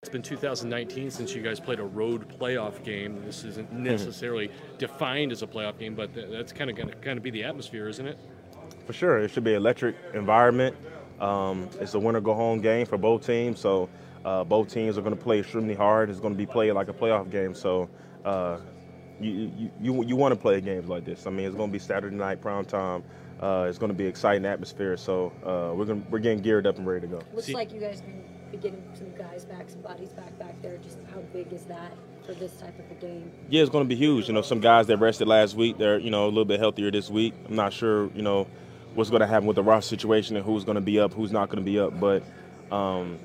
It's 0.03 0.11
been 0.11 0.23
2019 0.23 1.13
since 1.13 1.33
you 1.35 1.41
guys 1.41 1.61
played 1.61 1.79
a 1.79 1.85
road 1.85 2.29
playoff 2.37 2.83
game. 2.83 3.25
This 3.25 3.45
isn't 3.45 3.71
mm-hmm. 3.71 3.85
necessarily 3.85 4.51
defined 4.77 5.31
as 5.31 5.43
a 5.43 5.47
playoff 5.47 5.79
game, 5.79 5.95
but 5.95 6.11
that's 6.13 6.53
kind 6.53 6.69
of 6.69 6.77
going 6.77 6.89
to 6.89 6.97
kind 6.97 7.17
of 7.17 7.23
be 7.23 7.31
the 7.31 7.45
atmosphere, 7.45 7.89
isn't 7.89 8.07
it? 8.07 8.19
For 8.85 8.93
sure, 8.93 9.21
it 9.21 9.31
should 9.31 9.45
be 9.45 9.53
an 9.53 9.59
electric 9.59 9.95
environment. 10.15 10.77
Um, 11.21 11.71
it's 11.81 11.95
a 11.95 12.01
winner 12.01 12.21
go 12.21 12.35
home 12.35 12.61
game 12.61 12.85
for 12.85 12.99
both 12.99 13.25
teams, 13.25 13.61
so 13.61 13.89
Uh, 14.25 14.45
both 14.45 14.73
teams 14.73 14.97
are 14.97 15.03
going 15.03 15.17
to 15.17 15.21
play 15.21 15.41
extremely 15.41 15.75
hard. 15.75 16.09
It's 16.09 16.21
going 16.21 16.33
to 16.33 16.39
be 16.39 16.47
played 16.47 16.73
like 16.73 16.89
a 16.89 16.93
playoff 16.93 17.29
game. 17.31 17.55
So 17.55 17.89
uh, 18.25 18.59
you, 19.21 19.51
you, 19.57 19.71
you, 19.81 20.05
you 20.05 20.17
want 20.17 20.33
to 20.33 20.41
play 20.41 20.61
games 20.61 20.89
like 20.89 21.05
this. 21.05 21.27
I 21.27 21.31
mean, 21.31 21.47
it's 21.47 21.57
going 21.57 21.69
to 21.69 21.73
be 21.73 21.79
Saturday 21.79 22.17
night 22.17 22.41
prime 22.41 22.65
time. 22.65 23.05
Uh, 23.41 23.67
it's 23.69 23.79
going 23.79 23.91
to 23.91 23.97
be 23.97 24.07
exciting 24.07 24.47
atmosphere. 24.47 24.97
So 24.97 25.33
uh, 25.45 25.75
we're 25.75 25.85
going 25.85 26.07
we're 26.11 26.21
getting 26.21 26.41
geared 26.41 26.67
up 26.67 26.79
and 26.79 26.87
ready 26.87 27.03
to 27.03 27.07
go. 27.09 27.23
Looks 27.35 27.49
like 27.51 27.73
you 27.73 27.81
guys 27.81 28.01
can 28.01 28.23
be 28.53 28.59
getting 28.59 28.83
some 28.95 29.11
guys 29.17 29.45
back, 29.45 29.69
some 29.69 29.81
bodies 29.81 30.11
back 30.11 30.39
back 30.39 30.61
there. 30.63 30.77
Just 30.79 30.99
how 31.13 31.21
big 31.33 31.53
is 31.53 31.65
that 31.65 31.93
for 32.25 32.35
this 32.35 32.53
type 32.57 32.79
of 32.79 32.91
a 32.91 32.95
game? 33.01 33.33
Yeah, 33.49 33.63
it's 33.63 33.71
going 33.71 33.85
to 33.85 33.89
be 33.89 33.97
huge. 33.97 34.29
You 34.29 34.35
know, 34.35 34.43
some 34.43 34.61
guys 34.61 34.87
that 34.87 34.99
rested 34.99 35.27
last 35.27 35.57
week, 35.57 35.77
they're 35.79 35.99
you 35.99 36.11
know 36.11 36.27
a 36.27 36.29
little 36.29 36.45
bit 36.45 36.61
healthier 36.61 36.91
this 36.93 37.11
week. 37.11 37.35
I'm 37.49 37.57
not 37.57 37.73
sure, 37.73 38.11
you 38.15 38.23
know, 38.23 38.47
what's 38.95 39.11
going 39.11 39.21
to 39.21 39.27
happen 39.27 39.47
with 39.47 39.57
the 39.57 39.63
roster 39.63 39.89
situation 39.89 40.37
and 40.37 40.45
who's 40.45 40.65
going 40.65 40.77
to 40.77 40.81
be 40.81 41.01
up, 41.01 41.13
who's 41.13 41.33
not 41.33 41.49
going 41.49 41.65
to 41.65 41.69
be 41.69 41.81
up. 41.81 41.99
But 41.99 42.23
um, 42.71 43.19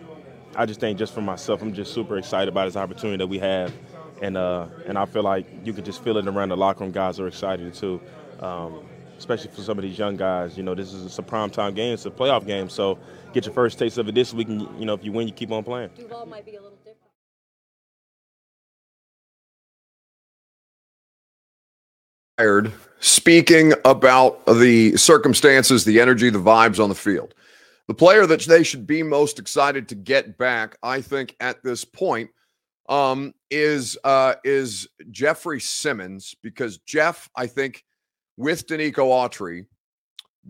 I 0.56 0.66
just 0.66 0.80
think, 0.80 0.98
just 0.98 1.14
for 1.14 1.22
myself, 1.22 1.62
I'm 1.62 1.74
just 1.74 1.94
super 1.94 2.18
excited 2.18 2.50
about 2.50 2.66
this 2.66 2.76
opportunity 2.76 3.18
that 3.18 3.28
we 3.28 3.38
have, 3.40 3.72
and 4.22 4.38
uh, 4.38 4.68
and 4.86 4.98
I 4.98 5.06
feel 5.06 5.24
like 5.24 5.46
you 5.64 5.74
could 5.74 5.86
just 5.86 6.04
feel 6.04 6.18
it 6.18 6.28
around 6.28 6.50
the 6.50 6.58
locker 6.58 6.84
room. 6.84 6.92
Guys 6.92 7.20
are 7.20 7.28
excited 7.28 7.74
too. 7.74 8.02
Um, 8.40 8.86
especially 9.18 9.50
for 9.50 9.62
some 9.62 9.78
of 9.78 9.84
these 9.84 9.98
young 9.98 10.16
guys. 10.16 10.58
You 10.58 10.64
know, 10.64 10.76
this 10.76 10.94
is 10.94 11.06
it's 11.06 11.20
a 11.20 11.24
prime 11.24 11.50
time 11.50 11.74
game. 11.74 11.94
It's 11.94 12.06
a 12.06 12.12
playoff 12.12 12.46
game. 12.46 12.70
So 12.70 12.98
get 13.34 13.46
your 13.46 13.54
first 13.54 13.80
taste 13.80 13.98
of 13.98 14.08
it 14.08 14.16
this 14.16 14.34
week, 14.34 14.48
and 14.48 14.62
you 14.80 14.86
know, 14.86 14.94
if 14.94 15.04
you 15.04 15.12
win, 15.12 15.28
you 15.28 15.34
keep 15.34 15.52
on 15.52 15.64
playing. 15.64 15.90
Duval 15.96 16.26
might 16.26 16.46
be 16.46 16.56
a 16.56 16.62
little 16.62 16.78
different. 16.78 16.98
Tired 22.38 22.72
speaking 23.00 23.74
about 23.86 24.46
the 24.46 24.96
circumstances, 24.98 25.86
the 25.86 26.00
energy, 26.00 26.30
the 26.30 26.40
vibes 26.40 26.82
on 26.82 26.90
the 26.90 26.96
field. 26.96 27.34
The 27.88 27.94
player 27.94 28.26
that 28.26 28.42
they 28.42 28.64
should 28.64 28.86
be 28.86 29.02
most 29.02 29.40
excited 29.40 29.88
to 29.90 29.96
get 29.96 30.38
back, 30.38 30.78
I 30.84 31.02
think, 31.02 31.36
at 31.40 31.64
this 31.64 31.86
point, 31.86 32.30
um, 32.88 33.34
is 33.52 33.98
uh, 34.04 34.36
is 34.44 34.88
Jeffrey 35.12 35.60
Simmons 35.60 36.36
because 36.42 36.80
Jeff, 36.80 37.30
I 37.36 37.48
think, 37.48 37.84
with 38.38 38.68
Denico 38.68 39.10
Autry, 39.10 39.66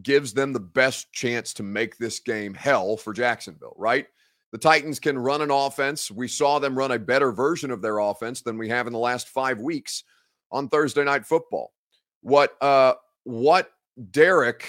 gives 0.01 0.33
them 0.33 0.53
the 0.53 0.59
best 0.59 1.11
chance 1.11 1.53
to 1.53 1.63
make 1.63 1.97
this 1.97 2.19
game 2.19 2.53
hell 2.53 2.97
for 2.97 3.13
Jacksonville. 3.13 3.75
Right? 3.77 4.07
The 4.51 4.57
Titans 4.57 4.99
can 4.99 5.17
run 5.17 5.41
an 5.41 5.51
offense. 5.51 6.09
We 6.09 6.27
saw 6.27 6.59
them 6.59 6.77
run 6.77 6.91
a 6.91 6.99
better 6.99 7.31
version 7.31 7.69
of 7.69 7.81
their 7.81 7.99
offense 7.99 8.41
than 8.41 8.57
we 8.57 8.69
have 8.69 8.87
in 8.87 8.93
the 8.93 8.99
last 8.99 9.27
five 9.29 9.59
weeks 9.59 10.03
on 10.51 10.69
Thursday 10.69 11.03
Night 11.03 11.25
Football. 11.25 11.73
What 12.21 12.61
uh, 12.61 12.93
what 13.23 13.71
Derek 14.11 14.65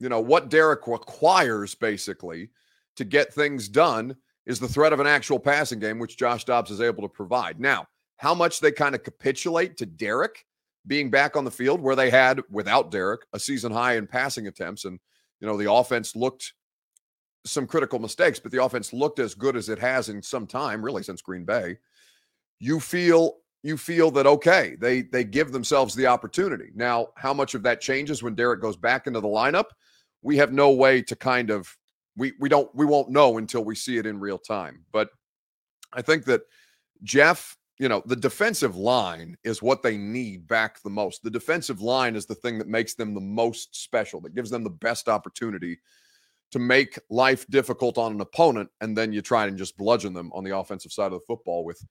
you 0.00 0.08
know, 0.08 0.20
what 0.20 0.48
Derek 0.48 0.86
requires 0.86 1.74
basically 1.74 2.50
to 2.96 3.04
get 3.04 3.32
things 3.32 3.68
done 3.68 4.16
is 4.46 4.58
the 4.58 4.68
threat 4.68 4.92
of 4.92 5.00
an 5.00 5.06
actual 5.06 5.38
passing 5.38 5.78
game, 5.78 5.98
which 5.98 6.16
Josh 6.16 6.44
Dobbs 6.44 6.70
is 6.70 6.80
able 6.80 7.02
to 7.02 7.08
provide. 7.08 7.60
Now, 7.60 7.86
how 8.16 8.34
much 8.34 8.60
they 8.60 8.72
kind 8.72 8.94
of 8.94 9.02
capitulate 9.02 9.76
to 9.78 9.86
Derek 9.86 10.44
being 10.86 11.10
back 11.10 11.36
on 11.36 11.44
the 11.44 11.50
field, 11.50 11.80
where 11.80 11.96
they 11.96 12.10
had 12.10 12.40
without 12.50 12.90
Derek 12.90 13.22
a 13.32 13.38
season 13.38 13.72
high 13.72 13.96
in 13.96 14.06
passing 14.06 14.46
attempts, 14.46 14.84
and 14.84 14.98
you 15.40 15.46
know 15.46 15.56
the 15.56 15.70
offense 15.70 16.16
looked 16.16 16.54
some 17.44 17.66
critical 17.66 17.98
mistakes, 17.98 18.38
but 18.38 18.52
the 18.52 18.62
offense 18.62 18.92
looked 18.92 19.18
as 19.18 19.34
good 19.34 19.56
as 19.56 19.68
it 19.68 19.78
has 19.78 20.08
in 20.08 20.22
some 20.22 20.46
time, 20.46 20.84
really 20.84 21.02
since 21.02 21.22
Green 21.22 21.44
Bay. 21.44 21.78
You 22.58 22.80
feel 22.80 23.36
you 23.62 23.76
feel 23.76 24.10
that 24.12 24.26
okay, 24.26 24.76
they 24.80 25.02
they 25.02 25.24
give 25.24 25.52
themselves 25.52 25.94
the 25.94 26.06
opportunity. 26.06 26.70
Now, 26.74 27.08
how 27.16 27.34
much 27.34 27.54
of 27.54 27.62
that 27.64 27.80
changes 27.80 28.22
when 28.22 28.34
Derek 28.34 28.60
goes 28.60 28.76
back 28.76 29.06
into 29.06 29.20
the 29.20 29.28
lineup? 29.28 29.66
we 30.22 30.36
have 30.36 30.52
no 30.52 30.70
way 30.70 31.02
to 31.02 31.16
kind 31.16 31.50
of 31.50 31.76
we 32.20 32.34
we 32.38 32.50
don't 32.50 32.72
we 32.74 32.84
won't 32.84 33.08
know 33.08 33.38
until 33.38 33.64
we 33.64 33.74
see 33.74 33.96
it 33.96 34.04
in 34.04 34.20
real 34.20 34.38
time. 34.38 34.84
But 34.92 35.08
I 35.94 36.02
think 36.02 36.26
that 36.26 36.42
Jeff, 37.02 37.56
you 37.78 37.88
know, 37.88 38.02
the 38.04 38.14
defensive 38.14 38.76
line 38.76 39.36
is 39.42 39.62
what 39.62 39.82
they 39.82 39.96
need 39.96 40.46
back 40.46 40.82
the 40.82 40.90
most. 40.90 41.22
The 41.22 41.30
defensive 41.30 41.80
line 41.80 42.14
is 42.14 42.26
the 42.26 42.34
thing 42.34 42.58
that 42.58 42.68
makes 42.68 42.94
them 42.94 43.14
the 43.14 43.20
most 43.20 43.74
special, 43.74 44.20
that 44.20 44.34
gives 44.34 44.50
them 44.50 44.62
the 44.62 44.70
best 44.70 45.08
opportunity 45.08 45.80
to 46.50 46.58
make 46.58 46.98
life 47.08 47.46
difficult 47.46 47.96
on 47.96 48.12
an 48.12 48.20
opponent, 48.20 48.68
and 48.82 48.96
then 48.96 49.12
you 49.14 49.22
try 49.22 49.46
and 49.46 49.56
just 49.56 49.78
bludgeon 49.78 50.12
them 50.12 50.30
on 50.34 50.44
the 50.44 50.54
offensive 50.54 50.92
side 50.92 51.06
of 51.06 51.20
the 51.20 51.26
football 51.26 51.64
with 51.64 51.82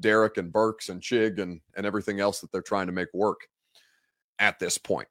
Derek 0.00 0.38
and 0.38 0.52
Burks 0.52 0.88
and 0.88 1.00
Chig 1.00 1.38
and 1.38 1.60
and 1.76 1.86
everything 1.86 2.18
else 2.18 2.40
that 2.40 2.50
they're 2.50 2.62
trying 2.62 2.86
to 2.86 2.92
make 2.92 3.14
work 3.14 3.42
at 4.40 4.58
this 4.58 4.76
point. 4.76 5.06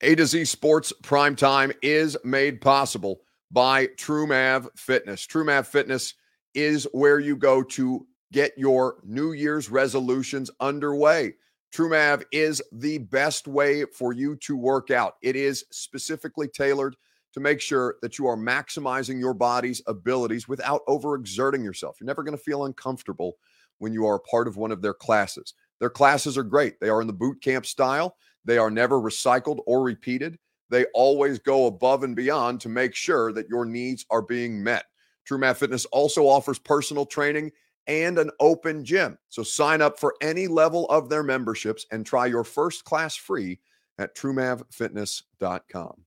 A 0.00 0.14
to 0.14 0.24
Z 0.24 0.46
Sports 0.46 0.90
Prime 1.02 1.36
Time 1.36 1.70
is 1.82 2.16
made 2.24 2.62
possible 2.62 3.20
by 3.50 3.86
TrueMav 3.86 4.68
Fitness. 4.76 5.26
TrueMav 5.26 5.66
Fitness 5.66 6.14
is 6.54 6.86
where 6.92 7.18
you 7.18 7.36
go 7.36 7.62
to 7.62 8.06
get 8.32 8.52
your 8.56 8.98
New 9.04 9.32
Year's 9.32 9.70
resolutions 9.70 10.50
underway. 10.60 11.34
TrueMav 11.74 12.24
is 12.32 12.62
the 12.72 12.98
best 12.98 13.46
way 13.46 13.84
for 13.84 14.12
you 14.12 14.36
to 14.36 14.56
work 14.56 14.90
out. 14.90 15.14
It 15.22 15.36
is 15.36 15.64
specifically 15.70 16.48
tailored 16.48 16.96
to 17.32 17.40
make 17.40 17.60
sure 17.60 17.96
that 18.02 18.18
you 18.18 18.26
are 18.26 18.36
maximizing 18.36 19.20
your 19.20 19.34
body's 19.34 19.80
abilities 19.86 20.48
without 20.48 20.84
overexerting 20.88 21.62
yourself. 21.62 21.96
You're 22.00 22.06
never 22.06 22.24
going 22.24 22.36
to 22.36 22.42
feel 22.42 22.64
uncomfortable 22.64 23.36
when 23.78 23.92
you 23.92 24.04
are 24.06 24.16
a 24.16 24.20
part 24.20 24.48
of 24.48 24.56
one 24.56 24.72
of 24.72 24.82
their 24.82 24.94
classes. 24.94 25.54
Their 25.78 25.90
classes 25.90 26.36
are 26.36 26.42
great. 26.42 26.80
They 26.80 26.88
are 26.88 27.00
in 27.00 27.06
the 27.06 27.12
boot 27.12 27.40
camp 27.40 27.66
style. 27.66 28.16
They 28.44 28.58
are 28.58 28.70
never 28.70 28.96
recycled 28.96 29.60
or 29.66 29.82
repeated. 29.82 30.38
They 30.70 30.86
always 30.94 31.38
go 31.38 31.66
above 31.66 32.04
and 32.04 32.16
beyond 32.16 32.60
to 32.62 32.68
make 32.68 32.94
sure 32.94 33.32
that 33.32 33.48
your 33.48 33.64
needs 33.64 34.06
are 34.10 34.22
being 34.22 34.62
met. 34.62 34.86
TrueMav 35.28 35.56
Fitness 35.56 35.84
also 35.86 36.26
offers 36.26 36.58
personal 36.58 37.04
training 37.04 37.52
and 37.86 38.18
an 38.18 38.30
open 38.40 38.84
gym. 38.84 39.18
So 39.28 39.42
sign 39.42 39.82
up 39.82 39.98
for 39.98 40.14
any 40.20 40.46
level 40.46 40.86
of 40.86 41.08
their 41.08 41.22
memberships 41.22 41.86
and 41.90 42.06
try 42.06 42.26
your 42.26 42.44
first 42.44 42.84
class 42.84 43.16
free 43.16 43.58
at 43.98 44.14
truemavfitness.com. 44.16 46.04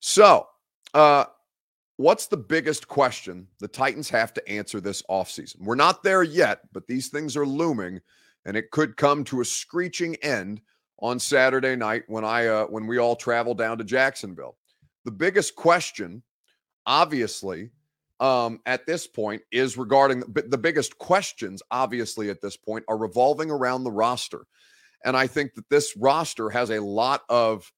So, 0.00 0.46
uh, 0.94 1.24
what's 1.96 2.26
the 2.26 2.36
biggest 2.36 2.88
question 2.88 3.46
the 3.60 3.68
Titans 3.68 4.08
have 4.10 4.32
to 4.34 4.48
answer 4.48 4.80
this 4.80 5.02
offseason? 5.08 5.60
We're 5.60 5.74
not 5.74 6.02
there 6.02 6.22
yet, 6.22 6.60
but 6.72 6.86
these 6.86 7.08
things 7.08 7.36
are 7.36 7.46
looming 7.46 8.00
and 8.44 8.56
it 8.56 8.70
could 8.70 8.96
come 8.96 9.24
to 9.24 9.40
a 9.40 9.44
screeching 9.44 10.16
end 10.16 10.60
on 11.00 11.18
Saturday 11.18 11.76
night 11.76 12.04
when 12.06 12.24
I 12.24 12.46
uh, 12.46 12.66
when 12.66 12.86
we 12.86 12.98
all 12.98 13.16
travel 13.16 13.54
down 13.54 13.78
to 13.78 13.84
Jacksonville. 13.84 14.56
The 15.04 15.10
biggest 15.10 15.54
question, 15.54 16.22
obviously, 16.86 17.70
um, 18.20 18.60
at 18.66 18.86
this 18.86 19.06
point 19.06 19.42
is 19.52 19.76
regarding 19.76 20.20
the, 20.20 20.42
the 20.42 20.58
biggest 20.58 20.98
questions. 20.98 21.62
Obviously, 21.70 22.30
at 22.30 22.40
this 22.40 22.56
point, 22.56 22.84
are 22.88 22.98
revolving 22.98 23.50
around 23.50 23.84
the 23.84 23.92
roster, 23.92 24.46
and 25.04 25.16
I 25.16 25.26
think 25.26 25.54
that 25.54 25.68
this 25.70 25.96
roster 25.96 26.50
has 26.50 26.70
a 26.70 26.80
lot 26.80 27.22
of 27.28 27.70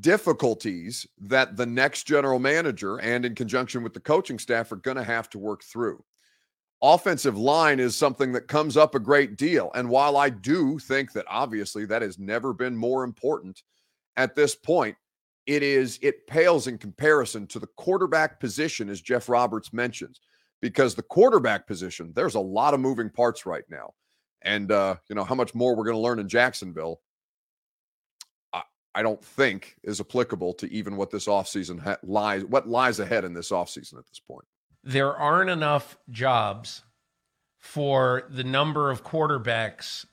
difficulties 0.00 1.04
that 1.18 1.56
the 1.56 1.66
next 1.66 2.04
general 2.04 2.38
manager 2.38 2.98
and 2.98 3.24
in 3.24 3.34
conjunction 3.34 3.82
with 3.82 3.92
the 3.92 3.98
coaching 4.00 4.38
staff 4.38 4.70
are 4.70 4.76
going 4.76 4.96
to 4.96 5.02
have 5.02 5.28
to 5.28 5.38
work 5.38 5.64
through 5.64 6.00
offensive 6.82 7.36
line 7.36 7.80
is 7.80 7.96
something 7.96 8.32
that 8.32 8.48
comes 8.48 8.76
up 8.76 8.94
a 8.94 9.00
great 9.00 9.36
deal. 9.36 9.70
And 9.74 9.88
while 9.88 10.16
I 10.16 10.30
do 10.30 10.78
think 10.78 11.12
that 11.12 11.26
obviously 11.28 11.84
that 11.86 12.02
has 12.02 12.18
never 12.18 12.52
been 12.52 12.76
more 12.76 13.04
important 13.04 13.62
at 14.16 14.34
this 14.34 14.54
point, 14.54 14.96
it 15.46 15.62
is 15.62 15.98
it 16.02 16.26
pales 16.26 16.66
in 16.66 16.78
comparison 16.78 17.46
to 17.48 17.58
the 17.58 17.66
quarterback 17.76 18.40
position, 18.40 18.88
as 18.88 19.00
Jeff 19.00 19.28
Roberts 19.28 19.72
mentions, 19.72 20.20
because 20.60 20.94
the 20.94 21.02
quarterback 21.02 21.66
position, 21.66 22.12
there's 22.14 22.34
a 22.34 22.40
lot 22.40 22.74
of 22.74 22.80
moving 22.80 23.10
parts 23.10 23.46
right 23.46 23.64
now. 23.68 23.92
And 24.42 24.70
uh, 24.70 24.96
you 25.08 25.14
know, 25.14 25.24
how 25.24 25.34
much 25.34 25.54
more 25.54 25.74
we're 25.74 25.84
going 25.84 25.96
to 25.96 26.02
learn 26.02 26.18
in 26.18 26.28
Jacksonville. 26.28 27.00
I, 28.52 28.62
I 28.94 29.02
don't 29.02 29.22
think 29.22 29.76
is 29.82 30.00
applicable 30.00 30.54
to 30.54 30.72
even 30.72 30.96
what 30.96 31.10
this 31.10 31.26
offseason 31.26 31.80
ha- 31.80 31.98
lies, 32.02 32.44
what 32.44 32.68
lies 32.68 33.00
ahead 33.00 33.24
in 33.24 33.34
this 33.34 33.50
offseason 33.50 33.98
at 33.98 34.06
this 34.06 34.20
point 34.20 34.46
there 34.82 35.14
aren't 35.14 35.50
enough 35.50 35.98
jobs 36.10 36.82
for 37.58 38.24
the 38.30 38.44
number 38.44 38.90
of 38.90 39.04
quarterbacks 39.04 40.06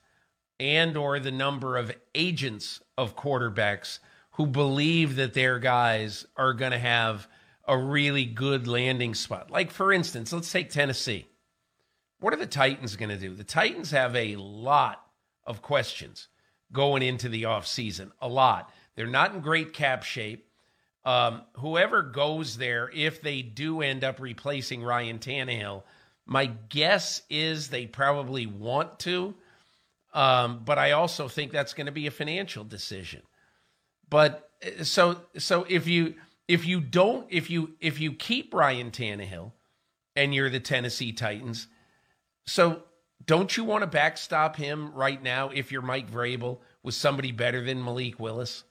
and 0.60 0.97
or 0.97 1.19
the 1.19 1.32
number 1.32 1.77
of 1.77 1.91
agents 2.13 2.82
of 2.97 3.15
quarterbacks 3.15 3.99
who 4.32 4.45
believe 4.45 5.15
that 5.15 5.34
their 5.34 5.60
guys 5.60 6.25
are 6.36 6.53
going 6.53 6.71
to 6.71 6.80
have 6.80 7.27
a 7.67 7.77
really 7.77 8.25
good 8.25 8.67
landing 8.67 9.13
spot. 9.13 9.49
Like 9.51 9.71
for 9.71 9.91
instance, 9.91 10.34
let's 10.34 10.51
take 10.51 10.69
Tennessee. 10.69 11.27
What 12.19 12.34
are 12.34 12.38
the 12.38 12.45
Titans 12.45 12.95
going 12.95 13.10
to 13.10 13.17
do? 13.17 13.34
The 13.34 13.43
Titans 13.43 13.91
have 13.91 14.15
a 14.15 14.36
lot 14.36 15.03
of 15.45 15.62
questions 15.62 16.27
going 16.71 17.03
into 17.03 17.30
the 17.30 17.43
offseason. 17.43 18.12
A 18.21 18.27
lot. 18.27 18.71
They're 18.95 19.08
not 19.08 19.34
in 19.34 19.41
great 19.41 19.73
cap 19.73 20.03
shape. 20.03 20.46
Um, 21.08 21.43
whoever 21.54 22.02
goes 22.04 22.58
there, 22.58 22.91
if 22.93 23.22
they 23.22 23.41
do 23.41 23.82
end 23.82 24.04
up 24.04 24.20
replacing 24.20 24.84
Ryan 24.84 25.20
Tannehill, 25.20 25.84
my 26.26 26.48
guess 26.48 27.22
is 27.30 27.70
they 27.70 27.88
probably 27.88 28.46
want 28.46 29.00
to. 29.00 29.34
Um, 30.13 30.63
but 30.65 30.78
I 30.78 30.91
also 30.91 31.30
think 31.30 31.54
that's 31.54 31.74
going 31.74 31.86
to 31.86 31.93
be 31.93 32.08
a 32.08 32.12
financial 32.12 32.65
decision. 32.65 33.22
But 34.10 34.50
uh, 34.62 34.84
so 34.84 35.22
so 35.38 35.65
if 35.70 35.88
you 35.88 36.15
if 36.50 36.65
you 36.65 36.82
don't 36.82 37.26
if 37.30 37.50
you 37.50 37.76
if 37.80 38.02
you 38.02 38.12
keep 38.12 38.54
Ryan 38.54 38.91
Tannehill 38.91 39.54
and 40.13 40.36
you're 40.36 40.50
the 40.50 40.60
Tennessee 40.60 41.13
Titans. 41.13 41.67
So 42.48 42.84
don't 43.26 43.56
you 43.56 43.63
want 43.63 43.84
to 43.84 43.88
backstop 43.88 44.58
him 44.58 44.93
right 44.93 45.24
now 45.24 45.52
if 45.54 45.72
you're 45.72 45.82
Mike 45.82 46.12
Vrabel 46.12 46.58
with 46.84 46.96
somebody 46.96 47.32
better 47.32 47.63
than 47.63 47.82
Malik 47.82 48.20
Willis? 48.20 48.65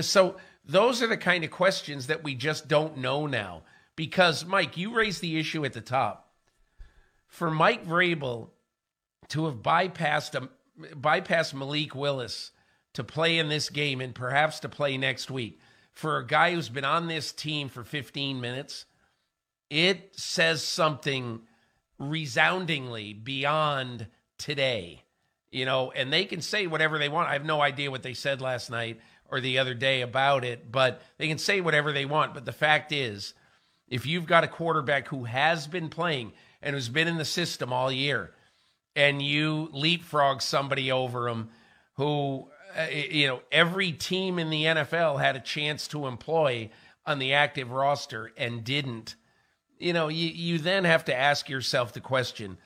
So 0.00 0.36
those 0.64 1.02
are 1.02 1.06
the 1.06 1.16
kind 1.16 1.44
of 1.44 1.50
questions 1.50 2.06
that 2.06 2.22
we 2.22 2.34
just 2.34 2.68
don't 2.68 2.98
know 2.98 3.26
now. 3.26 3.62
Because, 3.96 4.44
Mike, 4.44 4.76
you 4.76 4.94
raised 4.94 5.20
the 5.20 5.38
issue 5.38 5.64
at 5.64 5.72
the 5.72 5.80
top. 5.80 6.32
For 7.26 7.50
Mike 7.50 7.86
Vrabel 7.86 8.50
to 9.28 9.46
have 9.46 9.56
bypassed, 9.56 10.34
a, 10.34 10.48
bypassed 10.94 11.54
Malik 11.54 11.94
Willis 11.94 12.50
to 12.94 13.04
play 13.04 13.38
in 13.38 13.48
this 13.48 13.68
game 13.70 14.00
and 14.00 14.14
perhaps 14.14 14.60
to 14.60 14.68
play 14.68 14.96
next 14.96 15.30
week, 15.30 15.60
for 15.92 16.18
a 16.18 16.26
guy 16.26 16.54
who's 16.54 16.68
been 16.68 16.84
on 16.84 17.08
this 17.08 17.32
team 17.32 17.68
for 17.68 17.84
15 17.84 18.40
minutes, 18.40 18.86
it 19.68 20.16
says 20.16 20.62
something 20.62 21.40
resoundingly 21.98 23.12
beyond 23.12 24.06
today. 24.38 25.02
You 25.52 25.64
know, 25.64 25.90
and 25.90 26.12
they 26.12 26.24
can 26.24 26.40
say 26.40 26.66
whatever 26.66 26.98
they 26.98 27.08
want. 27.08 27.28
I 27.28 27.32
have 27.32 27.44
no 27.44 27.60
idea 27.60 27.90
what 27.90 28.02
they 28.02 28.14
said 28.14 28.40
last 28.40 28.70
night 28.70 29.00
or 29.30 29.40
the 29.40 29.58
other 29.58 29.74
day 29.74 30.02
about 30.02 30.44
it, 30.44 30.70
but 30.70 31.02
they 31.18 31.28
can 31.28 31.38
say 31.38 31.60
whatever 31.60 31.92
they 31.92 32.04
want. 32.04 32.34
But 32.34 32.44
the 32.44 32.52
fact 32.52 32.92
is, 32.92 33.34
if 33.88 34.06
you've 34.06 34.26
got 34.26 34.44
a 34.44 34.48
quarterback 34.48 35.08
who 35.08 35.24
has 35.24 35.66
been 35.66 35.88
playing 35.88 36.32
and 36.62 36.74
who's 36.74 36.88
been 36.88 37.08
in 37.08 37.18
the 37.18 37.24
system 37.24 37.72
all 37.72 37.90
year, 37.90 38.32
and 38.96 39.22
you 39.22 39.68
leapfrog 39.72 40.42
somebody 40.42 40.90
over 40.90 41.28
him 41.28 41.50
who, 41.94 42.48
uh, 42.76 42.86
you 42.90 43.26
know, 43.26 43.42
every 43.52 43.92
team 43.92 44.38
in 44.38 44.50
the 44.50 44.64
NFL 44.64 45.20
had 45.20 45.36
a 45.36 45.40
chance 45.40 45.88
to 45.88 46.06
employ 46.06 46.70
on 47.06 47.18
the 47.18 47.34
active 47.34 47.70
roster 47.70 48.32
and 48.36 48.64
didn't, 48.64 49.16
you 49.78 49.92
know, 49.92 50.08
you, 50.08 50.28
you 50.28 50.58
then 50.58 50.84
have 50.84 51.04
to 51.06 51.14
ask 51.14 51.48
yourself 51.48 51.92
the 51.92 52.00
question 52.00 52.58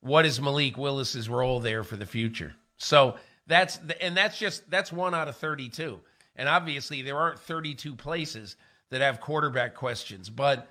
what 0.00 0.24
is 0.24 0.40
Malik 0.40 0.78
Willis's 0.78 1.28
role 1.28 1.58
there 1.58 1.82
for 1.82 1.96
the 1.96 2.06
future? 2.06 2.54
So 2.76 3.16
that's, 3.48 3.80
and 4.00 4.16
that's 4.16 4.38
just, 4.38 4.70
that's 4.70 4.92
one 4.92 5.14
out 5.14 5.28
of 5.28 5.36
32. 5.36 5.98
And 6.36 6.48
obviously, 6.48 7.02
there 7.02 7.16
aren't 7.16 7.40
32 7.40 7.96
places 7.96 8.56
that 8.90 9.00
have 9.00 9.20
quarterback 9.20 9.74
questions, 9.74 10.30
but 10.30 10.70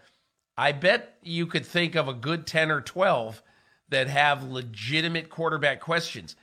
I 0.57 0.71
bet 0.71 1.17
you 1.21 1.45
could 1.45 1.65
think 1.65 1.95
of 1.95 2.07
a 2.07 2.13
good 2.13 2.47
10 2.47 2.71
or 2.71 2.81
12 2.81 3.43
that 3.89 4.07
have 4.07 4.43
legitimate 4.43 5.29
quarterback 5.29 5.81
questions. 5.81 6.35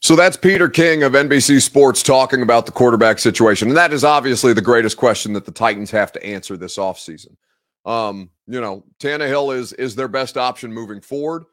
So 0.00 0.16
that's 0.16 0.36
Peter 0.36 0.68
King 0.68 1.04
of 1.04 1.12
NBC 1.12 1.62
Sports 1.62 2.02
talking 2.02 2.42
about 2.42 2.66
the 2.66 2.72
quarterback 2.72 3.20
situation. 3.20 3.68
And 3.68 3.76
that 3.76 3.92
is 3.92 4.02
obviously 4.02 4.52
the 4.52 4.60
greatest 4.60 4.96
question 4.96 5.32
that 5.34 5.44
the 5.44 5.52
Titans 5.52 5.92
have 5.92 6.10
to 6.12 6.26
answer 6.26 6.56
this 6.56 6.76
offseason. 6.76 7.36
Um, 7.84 8.30
you 8.46 8.60
know, 8.60 8.84
Tannehill 8.98 9.56
is 9.56 9.72
is 9.74 9.94
their 9.94 10.08
best 10.08 10.36
option 10.36 10.72
moving 10.72 11.00
forward. 11.00 11.44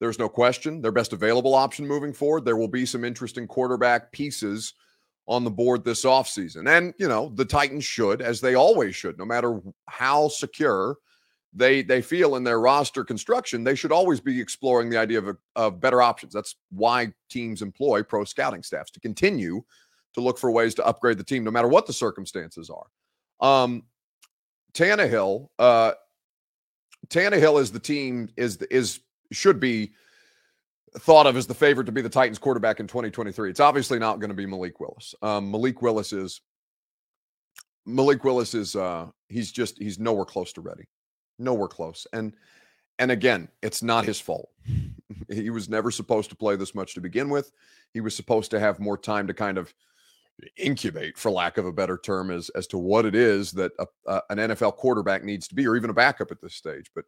There's 0.00 0.18
no 0.18 0.28
question. 0.28 0.80
Their 0.82 0.92
best 0.92 1.12
available 1.12 1.54
option 1.54 1.86
moving 1.86 2.12
forward. 2.12 2.44
There 2.44 2.56
will 2.56 2.68
be 2.68 2.86
some 2.86 3.04
interesting 3.04 3.46
quarterback 3.46 4.12
pieces 4.12 4.74
on 5.26 5.42
the 5.42 5.50
board 5.50 5.84
this 5.84 6.04
offseason. 6.04 6.68
And, 6.68 6.94
you 6.98 7.08
know, 7.08 7.32
the 7.34 7.44
Titans 7.44 7.84
should, 7.84 8.22
as 8.22 8.40
they 8.40 8.54
always 8.54 8.94
should, 8.94 9.18
no 9.18 9.24
matter 9.24 9.60
how 9.88 10.28
secure 10.28 10.96
they 11.52 11.82
they 11.82 12.02
feel 12.02 12.36
in 12.36 12.44
their 12.44 12.60
roster 12.60 13.02
construction, 13.02 13.64
they 13.64 13.74
should 13.74 13.92
always 13.92 14.20
be 14.20 14.40
exploring 14.40 14.90
the 14.90 14.98
idea 14.98 15.18
of, 15.18 15.36
of 15.56 15.80
better 15.80 16.02
options. 16.02 16.32
That's 16.34 16.56
why 16.70 17.12
teams 17.30 17.62
employ 17.62 18.02
pro 18.02 18.24
scouting 18.24 18.62
staffs 18.62 18.90
to 18.92 19.00
continue 19.00 19.62
to 20.14 20.20
look 20.20 20.38
for 20.38 20.50
ways 20.50 20.74
to 20.74 20.86
upgrade 20.86 21.18
the 21.18 21.24
team, 21.24 21.44
no 21.44 21.50
matter 21.50 21.68
what 21.68 21.86
the 21.86 21.92
circumstances 21.92 22.70
are. 22.70 22.86
Um, 23.40 23.84
Tannehill, 24.74 25.48
uh, 25.58 25.92
Tannehill 27.08 27.60
is 27.60 27.72
the 27.72 27.78
team 27.78 28.28
is 28.36 28.56
is 28.70 29.00
should 29.32 29.60
be 29.60 29.92
thought 30.98 31.26
of 31.26 31.36
as 31.36 31.46
the 31.46 31.54
favorite 31.54 31.84
to 31.84 31.92
be 31.92 32.00
the 32.00 32.08
Titans 32.08 32.38
quarterback 32.38 32.80
in 32.80 32.86
2023. 32.86 33.50
It's 33.50 33.60
obviously 33.60 33.98
not 33.98 34.18
going 34.18 34.30
to 34.30 34.36
be 34.36 34.46
Malik 34.46 34.80
Willis. 34.80 35.14
Um, 35.22 35.50
Malik 35.50 35.82
Willis 35.82 36.12
is 36.12 36.40
Malik 37.84 38.24
Willis 38.24 38.54
is 38.54 38.74
uh, 38.74 39.06
he's 39.28 39.52
just 39.52 39.78
he's 39.78 39.98
nowhere 39.98 40.24
close 40.24 40.52
to 40.54 40.60
ready, 40.60 40.84
nowhere 41.38 41.68
close. 41.68 42.06
And 42.12 42.34
and 42.98 43.10
again, 43.10 43.48
it's 43.62 43.82
not 43.82 44.04
his 44.04 44.20
fault. 44.20 44.50
he 45.30 45.50
was 45.50 45.68
never 45.68 45.90
supposed 45.90 46.30
to 46.30 46.36
play 46.36 46.56
this 46.56 46.74
much 46.74 46.94
to 46.94 47.00
begin 47.00 47.28
with. 47.28 47.52
He 47.92 48.00
was 48.00 48.16
supposed 48.16 48.50
to 48.52 48.60
have 48.60 48.80
more 48.80 48.96
time 48.96 49.26
to 49.26 49.34
kind 49.34 49.58
of 49.58 49.72
incubate, 50.56 51.16
for 51.18 51.30
lack 51.30 51.58
of 51.58 51.66
a 51.66 51.72
better 51.72 51.98
term, 51.98 52.30
as 52.30 52.48
as 52.50 52.66
to 52.68 52.78
what 52.78 53.06
it 53.06 53.14
is 53.14 53.52
that 53.52 53.72
a, 53.78 54.20
an 54.30 54.38
NFL 54.38 54.76
quarterback 54.76 55.24
needs 55.24 55.48
to 55.48 55.54
be, 55.54 55.66
or 55.66 55.76
even 55.76 55.90
a 55.90 55.94
backup 55.94 56.30
at 56.30 56.40
this 56.40 56.54
stage. 56.54 56.90
But 56.94 57.04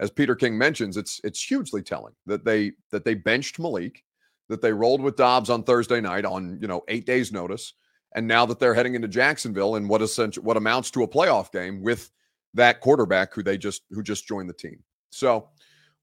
as 0.00 0.10
Peter 0.10 0.34
King 0.34 0.58
mentions, 0.58 0.96
it's 0.96 1.20
it's 1.24 1.42
hugely 1.42 1.82
telling 1.82 2.14
that 2.26 2.44
they 2.44 2.72
that 2.90 3.04
they 3.04 3.14
benched 3.14 3.58
Malik, 3.58 4.04
that 4.48 4.60
they 4.60 4.72
rolled 4.72 5.00
with 5.00 5.16
Dobbs 5.16 5.50
on 5.50 5.62
Thursday 5.62 6.00
night 6.00 6.24
on 6.24 6.58
you 6.60 6.68
know 6.68 6.82
eight 6.88 7.06
days 7.06 7.32
notice, 7.32 7.74
and 8.14 8.26
now 8.26 8.46
that 8.46 8.58
they're 8.58 8.74
heading 8.74 8.94
into 8.94 9.08
Jacksonville 9.08 9.76
and 9.76 9.88
what 9.88 10.02
essentially 10.02 10.44
what 10.44 10.56
amounts 10.56 10.90
to 10.92 11.02
a 11.02 11.08
playoff 11.08 11.50
game 11.52 11.82
with 11.82 12.10
that 12.54 12.80
quarterback 12.80 13.34
who 13.34 13.42
they 13.42 13.58
just 13.58 13.82
who 13.90 14.02
just 14.02 14.26
joined 14.26 14.48
the 14.48 14.54
team. 14.54 14.82
So 15.10 15.48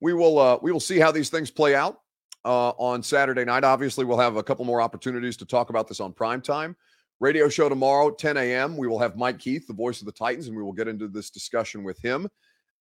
we 0.02 0.14
will 0.14 0.40
uh, 0.40 0.58
we 0.62 0.72
will 0.72 0.80
see 0.80 1.00
how 1.00 1.12
these 1.12 1.30
things 1.30 1.52
play 1.52 1.76
out 1.76 2.00
uh, 2.46 2.70
on 2.72 3.04
Saturday 3.04 3.46
night. 3.46 3.64
Obviously, 3.64 4.06
we'll 4.06 4.18
have 4.18 4.36
a 4.36 4.44
couple 4.44 4.66
more 4.66 4.82
opportunities 4.82 5.38
to 5.38 5.46
talk 5.46 5.70
about 5.70 5.88
this 5.88 6.00
on 6.00 6.14
prime 6.14 6.42
time. 6.42 6.76
Radio 7.20 7.48
show 7.48 7.70
tomorrow, 7.70 8.12
10 8.12 8.38
a.m. 8.38 8.76
We 8.76 8.88
will 8.88 9.00
have 9.00 9.16
Mike 9.16 9.40
Keith, 9.40 9.68
the 9.68 9.74
voice 9.74 10.02
of 10.02 10.06
the 10.06 10.12
Titans, 10.12 10.48
and 10.48 10.58
we 10.58 10.64
will 10.64 10.74
get 10.74 10.88
into 10.88 11.08
this 11.08 11.30
discussion 11.30 11.84
with 11.84 12.00
him 12.00 12.28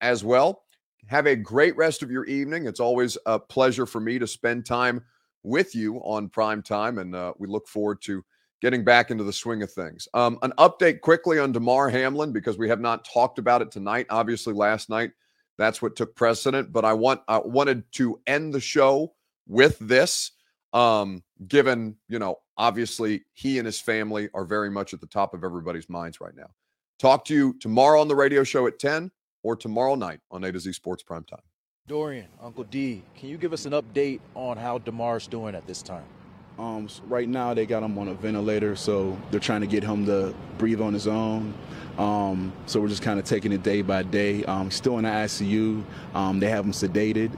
as 0.01 0.25
well. 0.25 0.64
Have 1.07 1.27
a 1.27 1.37
great 1.37 1.77
rest 1.77 2.03
of 2.03 2.11
your 2.11 2.25
evening. 2.25 2.66
It's 2.66 2.81
always 2.81 3.16
a 3.27 3.38
pleasure 3.38 3.87
for 3.87 4.01
me 4.01 4.18
to 4.18 4.27
spend 4.27 4.66
time 4.66 5.05
with 5.42 5.75
you 5.75 5.96
on 5.98 6.29
prime 6.29 6.62
time, 6.62 6.98
and 6.98 7.14
uh, 7.14 7.35
we 7.38 7.48
look 7.48 7.68
forward 7.68 8.01
to 8.03 8.25
getting 8.61 8.85
back 8.85 9.11
into 9.11 9.25
the 9.25 9.33
swing 9.33 9.62
of 9.62 9.72
things. 9.72 10.07
Um, 10.14 10.38
an 10.42 10.53
update 10.59 11.01
quickly 11.01 11.38
on 11.38 11.53
Damar 11.53 11.88
Hamlin 11.88 12.33
because 12.33 12.59
we 12.59 12.68
have 12.68 12.81
not 12.81 13.05
talked 13.05 13.38
about 13.38 13.61
it 13.61 13.72
tonight. 13.72 14.07
Obviously, 14.09 14.55
last 14.55 14.88
night 14.88 15.11
that's 15.59 15.83
what 15.83 15.96
took 15.96 16.14
precedent, 16.14 16.72
but 16.72 16.85
I 16.85 16.92
want 16.92 17.20
I 17.29 17.38
wanted 17.38 17.85
to 17.92 18.20
end 18.27 18.55
the 18.55 18.61
show 18.61 19.12
with 19.46 19.78
this. 19.78 20.33
Um, 20.72 21.22
given 21.46 21.96
you 22.09 22.18
know, 22.18 22.37
obviously 22.57 23.24
he 23.35 23.59
and 23.59 23.66
his 23.66 23.81
family 23.81 24.31
are 24.33 24.44
very 24.44 24.70
much 24.70 24.94
at 24.94 25.00
the 25.00 25.07
top 25.07 25.35
of 25.35 25.44
everybody's 25.44 25.88
minds 25.88 26.20
right 26.20 26.35
now. 26.35 26.50
Talk 26.98 27.24
to 27.26 27.35
you 27.35 27.55
tomorrow 27.61 28.00
on 28.00 28.09
the 28.09 28.14
radio 28.14 28.44
show 28.44 28.66
at 28.66 28.78
10 28.78 29.11
or 29.42 29.57
tomorrow 29.57 29.96
night 29.96 30.20
on 30.31 30.44
A 30.44 30.52
to 30.52 30.61
Z 30.61 30.72
Sports 30.72 31.02
Primetime. 31.02 31.40
Dorian, 31.88 32.28
Uncle 32.40 32.64
D, 32.64 33.02
can 33.16 33.28
you 33.28 33.37
give 33.37 33.52
us 33.52 33.66
an 33.66 33.72
update 33.72 34.20
on 34.35 34.57
how 34.57 34.78
Damar's 34.78 35.26
doing 35.26 35.55
at 35.57 35.66
this 35.66 35.83
time? 35.83 36.05
Um, 36.59 36.88
right 37.09 37.28
now, 37.28 37.55
they 37.55 37.66
got 37.66 37.83
him 37.83 37.98
on 37.98 38.09
a 38.09 38.14
ventilator, 38.14 38.76
so 38.76 39.18
they're 39.31 39.40
trying 39.40 39.62
to 39.62 39.66
get 39.66 39.83
him 39.83 40.07
to 40.07 40.33
breathe 40.59 40.81
on 40.81 40.94
his 40.94 41.09
own. 41.09 41.55
Um, 41.98 42.52
so 42.66 42.81
we're 42.81 42.88
just 42.88 43.02
kind 43.02 43.18
of 43.18 43.24
taking 43.24 43.52
it 43.52 43.62
day 43.62 43.83
by 43.83 44.02
day. 44.02 44.44
Um, 44.44 44.70
still 44.70 44.98
in 44.98 45.05
the 45.05 45.11
ICU. 45.11 45.85
Um, 46.14 46.40
they 46.40 46.48
have 46.48 46.64
him 46.64 46.72
sedated. 46.72 47.31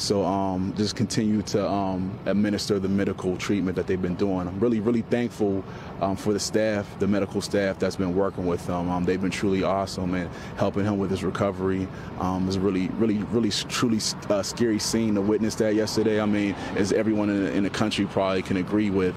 So 0.00 0.24
um, 0.24 0.72
just 0.76 0.96
continue 0.96 1.42
to 1.42 1.68
um, 1.68 2.18
administer 2.24 2.78
the 2.78 2.88
medical 2.88 3.36
treatment 3.36 3.76
that 3.76 3.86
they've 3.86 4.00
been 4.00 4.14
doing. 4.14 4.48
I'm 4.48 4.58
really, 4.58 4.80
really 4.80 5.02
thankful 5.02 5.62
um, 6.00 6.16
for 6.16 6.32
the 6.32 6.40
staff, 6.40 6.98
the 6.98 7.06
medical 7.06 7.42
staff 7.42 7.78
that's 7.78 7.96
been 7.96 8.14
working 8.14 8.46
with. 8.46 8.68
Um, 8.70 9.04
they've 9.04 9.20
been 9.20 9.30
truly 9.30 9.62
awesome 9.62 10.14
and 10.14 10.30
helping 10.56 10.84
him 10.84 10.98
with 10.98 11.10
his 11.10 11.22
recovery. 11.22 11.86
Um, 12.18 12.48
it's 12.48 12.56
really, 12.56 12.88
really, 12.94 13.18
really, 13.24 13.50
truly 13.50 14.00
uh, 14.30 14.42
scary 14.42 14.78
scene 14.78 15.14
to 15.16 15.20
witness 15.20 15.54
that 15.56 15.74
yesterday. 15.74 16.20
I 16.20 16.26
mean, 16.26 16.54
as 16.76 16.92
everyone 16.92 17.28
in, 17.28 17.46
in 17.48 17.64
the 17.64 17.70
country 17.70 18.06
probably 18.06 18.42
can 18.42 18.56
agree 18.56 18.90
with. 18.90 19.14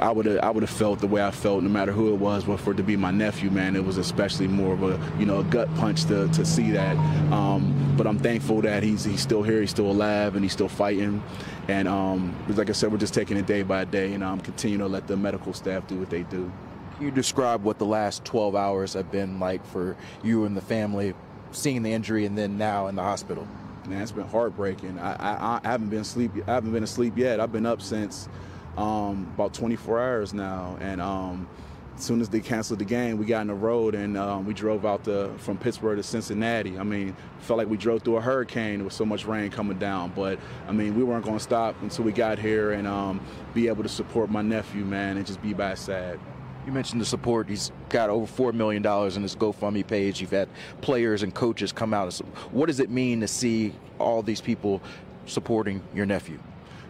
I 0.00 0.10
would 0.10 0.26
have 0.26 0.38
I 0.40 0.50
would 0.50 0.62
have 0.62 0.70
felt 0.70 1.00
the 1.00 1.06
way 1.06 1.22
I 1.22 1.30
felt 1.30 1.62
no 1.62 1.68
matter 1.68 1.92
who 1.92 2.12
it 2.12 2.16
was, 2.16 2.44
but 2.44 2.58
for 2.58 2.72
it 2.72 2.76
to 2.76 2.82
be 2.82 2.96
my 2.96 3.10
nephew, 3.10 3.50
man, 3.50 3.76
it 3.76 3.84
was 3.84 3.98
especially 3.98 4.48
more 4.48 4.74
of 4.74 4.82
a 4.82 5.00
you 5.18 5.26
know 5.26 5.40
a 5.40 5.44
gut 5.44 5.72
punch 5.76 6.04
to, 6.06 6.28
to 6.28 6.44
see 6.44 6.70
that. 6.72 6.96
Um, 7.32 7.94
but 7.96 8.06
I'm 8.06 8.18
thankful 8.18 8.62
that 8.62 8.82
he's 8.82 9.04
he's 9.04 9.20
still 9.20 9.42
here, 9.42 9.60
he's 9.60 9.70
still 9.70 9.90
alive, 9.90 10.34
and 10.34 10.44
he's 10.44 10.52
still 10.52 10.68
fighting. 10.68 11.22
And 11.68 11.88
um, 11.88 12.34
like 12.48 12.70
I 12.70 12.72
said, 12.72 12.90
we're 12.90 12.98
just 12.98 13.14
taking 13.14 13.36
it 13.36 13.46
day 13.46 13.62
by 13.62 13.84
day, 13.84 14.12
and 14.14 14.24
I'm 14.24 14.34
um, 14.34 14.40
continue 14.40 14.78
to 14.78 14.86
let 14.86 15.06
the 15.06 15.16
medical 15.16 15.52
staff 15.52 15.86
do 15.86 15.96
what 15.96 16.10
they 16.10 16.22
do. 16.24 16.50
Can 16.96 17.06
you 17.06 17.10
describe 17.10 17.62
what 17.62 17.78
the 17.78 17.86
last 17.86 18.24
12 18.24 18.54
hours 18.54 18.94
have 18.94 19.10
been 19.10 19.40
like 19.40 19.64
for 19.66 19.96
you 20.22 20.44
and 20.44 20.56
the 20.56 20.60
family, 20.60 21.14
seeing 21.52 21.82
the 21.82 21.92
injury 21.92 22.26
and 22.26 22.36
then 22.36 22.58
now 22.58 22.88
in 22.88 22.96
the 22.96 23.02
hospital? 23.02 23.46
Man, 23.88 24.02
it's 24.02 24.12
been 24.12 24.28
heartbreaking. 24.28 24.98
I, 24.98 25.14
I, 25.14 25.60
I 25.64 25.68
haven't 25.68 25.88
been 25.88 26.02
asleep. 26.02 26.30
I 26.46 26.52
haven't 26.52 26.72
been 26.72 26.84
asleep 26.84 27.16
yet. 27.16 27.40
I've 27.40 27.50
been 27.50 27.66
up 27.66 27.82
since 27.82 28.28
um, 28.76 29.30
about 29.34 29.54
24 29.54 30.00
hours 30.00 30.34
now. 30.34 30.76
And 30.80 31.00
um, 31.00 31.48
as 31.96 32.04
soon 32.04 32.20
as 32.20 32.28
they 32.28 32.40
canceled 32.40 32.78
the 32.78 32.84
game, 32.84 33.18
we 33.18 33.26
got 33.26 33.40
on 33.40 33.46
the 33.48 33.54
road 33.54 33.94
and 33.94 34.16
um, 34.16 34.46
we 34.46 34.54
drove 34.54 34.86
out 34.86 35.04
from 35.40 35.58
Pittsburgh 35.58 35.98
to 35.98 36.02
Cincinnati. 36.02 36.78
I 36.78 36.82
mean, 36.82 37.14
felt 37.40 37.58
like 37.58 37.68
we 37.68 37.76
drove 37.76 38.02
through 38.02 38.16
a 38.16 38.20
hurricane. 38.20 38.84
with 38.84 38.92
so 38.92 39.04
much 39.04 39.26
rain 39.26 39.50
coming 39.50 39.78
down. 39.78 40.12
But, 40.14 40.38
I 40.68 40.72
mean, 40.72 40.96
we 40.96 41.04
weren't 41.04 41.24
going 41.24 41.38
to 41.38 41.42
stop 41.42 41.80
until 41.82 42.04
we 42.04 42.12
got 42.12 42.38
here 42.38 42.72
and 42.72 42.86
um, 42.86 43.20
be 43.54 43.68
able 43.68 43.82
to 43.82 43.88
support 43.88 44.30
my 44.30 44.42
nephew, 44.42 44.84
man, 44.84 45.16
and 45.16 45.26
just 45.26 45.42
be 45.42 45.52
by 45.52 45.70
his 45.70 45.80
side. 45.80 46.18
You 46.66 46.72
mentioned 46.72 47.00
the 47.00 47.04
support. 47.04 47.48
He's 47.48 47.72
got 47.88 48.08
over 48.08 48.26
$4 48.26 48.54
million 48.54 48.86
in 48.86 49.22
his 49.22 49.34
GoFundMe 49.34 49.84
page. 49.86 50.20
You've 50.20 50.30
had 50.30 50.48
players 50.80 51.24
and 51.24 51.34
coaches 51.34 51.72
come 51.72 51.92
out. 51.92 52.12
What 52.52 52.66
does 52.66 52.78
it 52.78 52.88
mean 52.88 53.20
to 53.20 53.28
see 53.28 53.74
all 53.98 54.22
these 54.22 54.40
people 54.40 54.80
supporting 55.26 55.82
your 55.92 56.06
nephew? 56.06 56.38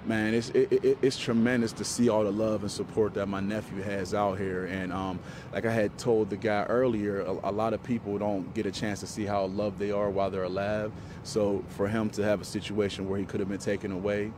Man, 0.05 0.35
it's 0.35 0.51
it, 0.51 0.73
it, 0.73 0.99
it's 1.03 1.17
tremendous 1.17 1.73
to 1.73 1.85
see 1.85 2.09
all 2.09 2.25
the 2.25 2.33
love 2.33 2.63
and 2.63 2.71
support 2.71 3.15
that 3.15 3.27
my 3.27 3.41
nephew 3.41 3.83
has 3.83 4.15
out 4.15 4.39
here. 4.39 4.67
And 4.67 4.93
um, 4.93 5.21
like 5.53 5.67
I 5.67 5.73
had 5.73 5.97
told 5.99 6.31
the 6.31 6.37
guy 6.37 6.65
earlier, 6.65 7.21
a, 7.21 7.51
a, 7.51 7.53
lot 7.53 7.73
of 7.73 7.83
people 7.83 8.19
don't 8.19 8.53
get 8.55 8.67
a 8.67 8.73
chance 8.73 9.01
to 9.01 9.07
see 9.07 9.25
how 9.25 9.47
loved 9.47 9.79
they 9.79 9.91
are 9.91 10.11
while 10.11 10.31
they're 10.31 10.45
alive. 10.45 10.93
So 11.23 11.65
for 11.71 11.89
him 11.89 12.11
to 12.11 12.25
have 12.25 12.41
a 12.41 12.45
situation 12.45 13.09
where 13.09 13.19
he 13.19 13.25
could 13.25 13.41
have 13.41 13.49
been 13.49 13.59
taken 13.59 13.93
away. 13.93 14.33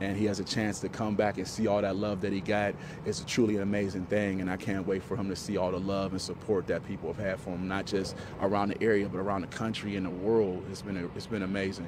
And 0.00 0.16
he 0.16 0.24
has 0.24 0.40
a 0.40 0.44
chance 0.44 0.80
to 0.80 0.88
come 0.88 1.14
back 1.14 1.38
and 1.38 1.46
see 1.46 1.68
all 1.68 1.80
that 1.80 1.94
love 1.94 2.20
that 2.22 2.32
he 2.32 2.40
got. 2.40 2.74
It's 3.06 3.22
truly 3.28 3.54
an 3.56 3.62
amazing 3.62 4.06
thing, 4.06 4.40
and 4.40 4.50
I 4.50 4.56
can't 4.56 4.84
wait 4.84 5.04
for 5.04 5.16
him 5.16 5.28
to 5.28 5.36
see 5.36 5.56
all 5.56 5.70
the 5.70 5.78
love 5.78 6.10
and 6.10 6.20
support 6.20 6.66
that 6.66 6.84
people 6.84 7.12
have 7.12 7.24
had 7.24 7.38
for 7.38 7.50
him, 7.50 7.68
not 7.68 7.86
just 7.86 8.16
around 8.42 8.70
the 8.70 8.82
area, 8.82 9.08
but 9.08 9.18
around 9.18 9.42
the 9.42 9.46
country 9.46 9.94
and 9.94 10.04
the 10.04 10.10
world. 10.10 10.64
It's 10.68 10.82
been 10.82 10.96
a, 10.96 11.06
it's 11.14 11.28
been 11.28 11.44
amazing 11.44 11.86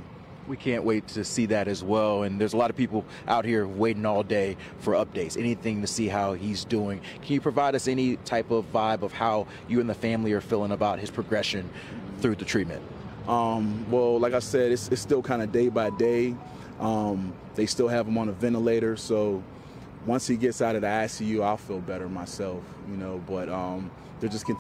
we 0.49 0.57
can't 0.57 0.85
wait 0.85 1.07
to 1.09 1.25
see 1.25 1.47
that 1.47 1.69
as 1.69 1.83
well. 1.83 2.23
And 2.23 2.41
there's 2.41 2.53
a 2.53 2.57
lot 2.57 2.71
of 2.71 2.77
people 2.77 3.05
out 3.27 3.45
here 3.45 3.67
waiting 3.67 4.07
all 4.07 4.23
day 4.23 4.57
for 4.79 4.95
updates, 4.95 5.37
anything 5.37 5.81
to 5.81 5.87
see 5.87 6.09
how 6.09 6.35
he's 6.35 6.65
doing. 6.65 7.01
Can 7.23 7.35
you 7.35 7.41
provide 7.41 7.75
us 7.75 7.89
any 7.89 8.17
type 8.19 8.51
of 8.51 8.71
vibe 8.73 9.03
of 9.03 9.13
how 9.13 9.47
you 9.69 9.81
and 9.81 9.89
the 9.89 9.95
family 9.95 10.33
are 10.33 10.41
feeling 10.41 10.73
about 10.73 10.99
his 10.99 11.11
progression 11.11 11.69
through 12.21 12.37
the 12.37 12.45
treatment? 12.45 12.83
Um, 13.29 13.91
well, 13.91 14.19
like 14.19 14.35
I 14.35 14.39
said, 14.39 14.73
it's, 14.73 14.89
it's 14.89 15.03
still 15.03 15.23
kind 15.23 15.43
of 15.43 15.51
day 15.51 15.69
by 15.69 15.91
day. 15.91 16.35
Um, 16.79 17.33
they 17.55 17.67
still 17.67 17.89
have 17.89 18.07
him 18.07 18.19
on 18.19 18.29
a 18.29 18.33
ventilator, 18.33 18.97
so 18.97 19.43
once 20.05 20.27
he 20.27 20.37
gets 20.37 20.63
out 20.63 20.77
of 20.77 20.83
the 20.83 20.87
ICU, 20.87 21.43
I'll 21.43 21.57
feel 21.57 21.81
better 21.81 22.09
myself, 22.09 22.63
you 22.89 22.97
know. 22.97 23.21
But 23.27 23.49
um, 23.49 23.91
they're 24.21 24.31
just 24.31 24.47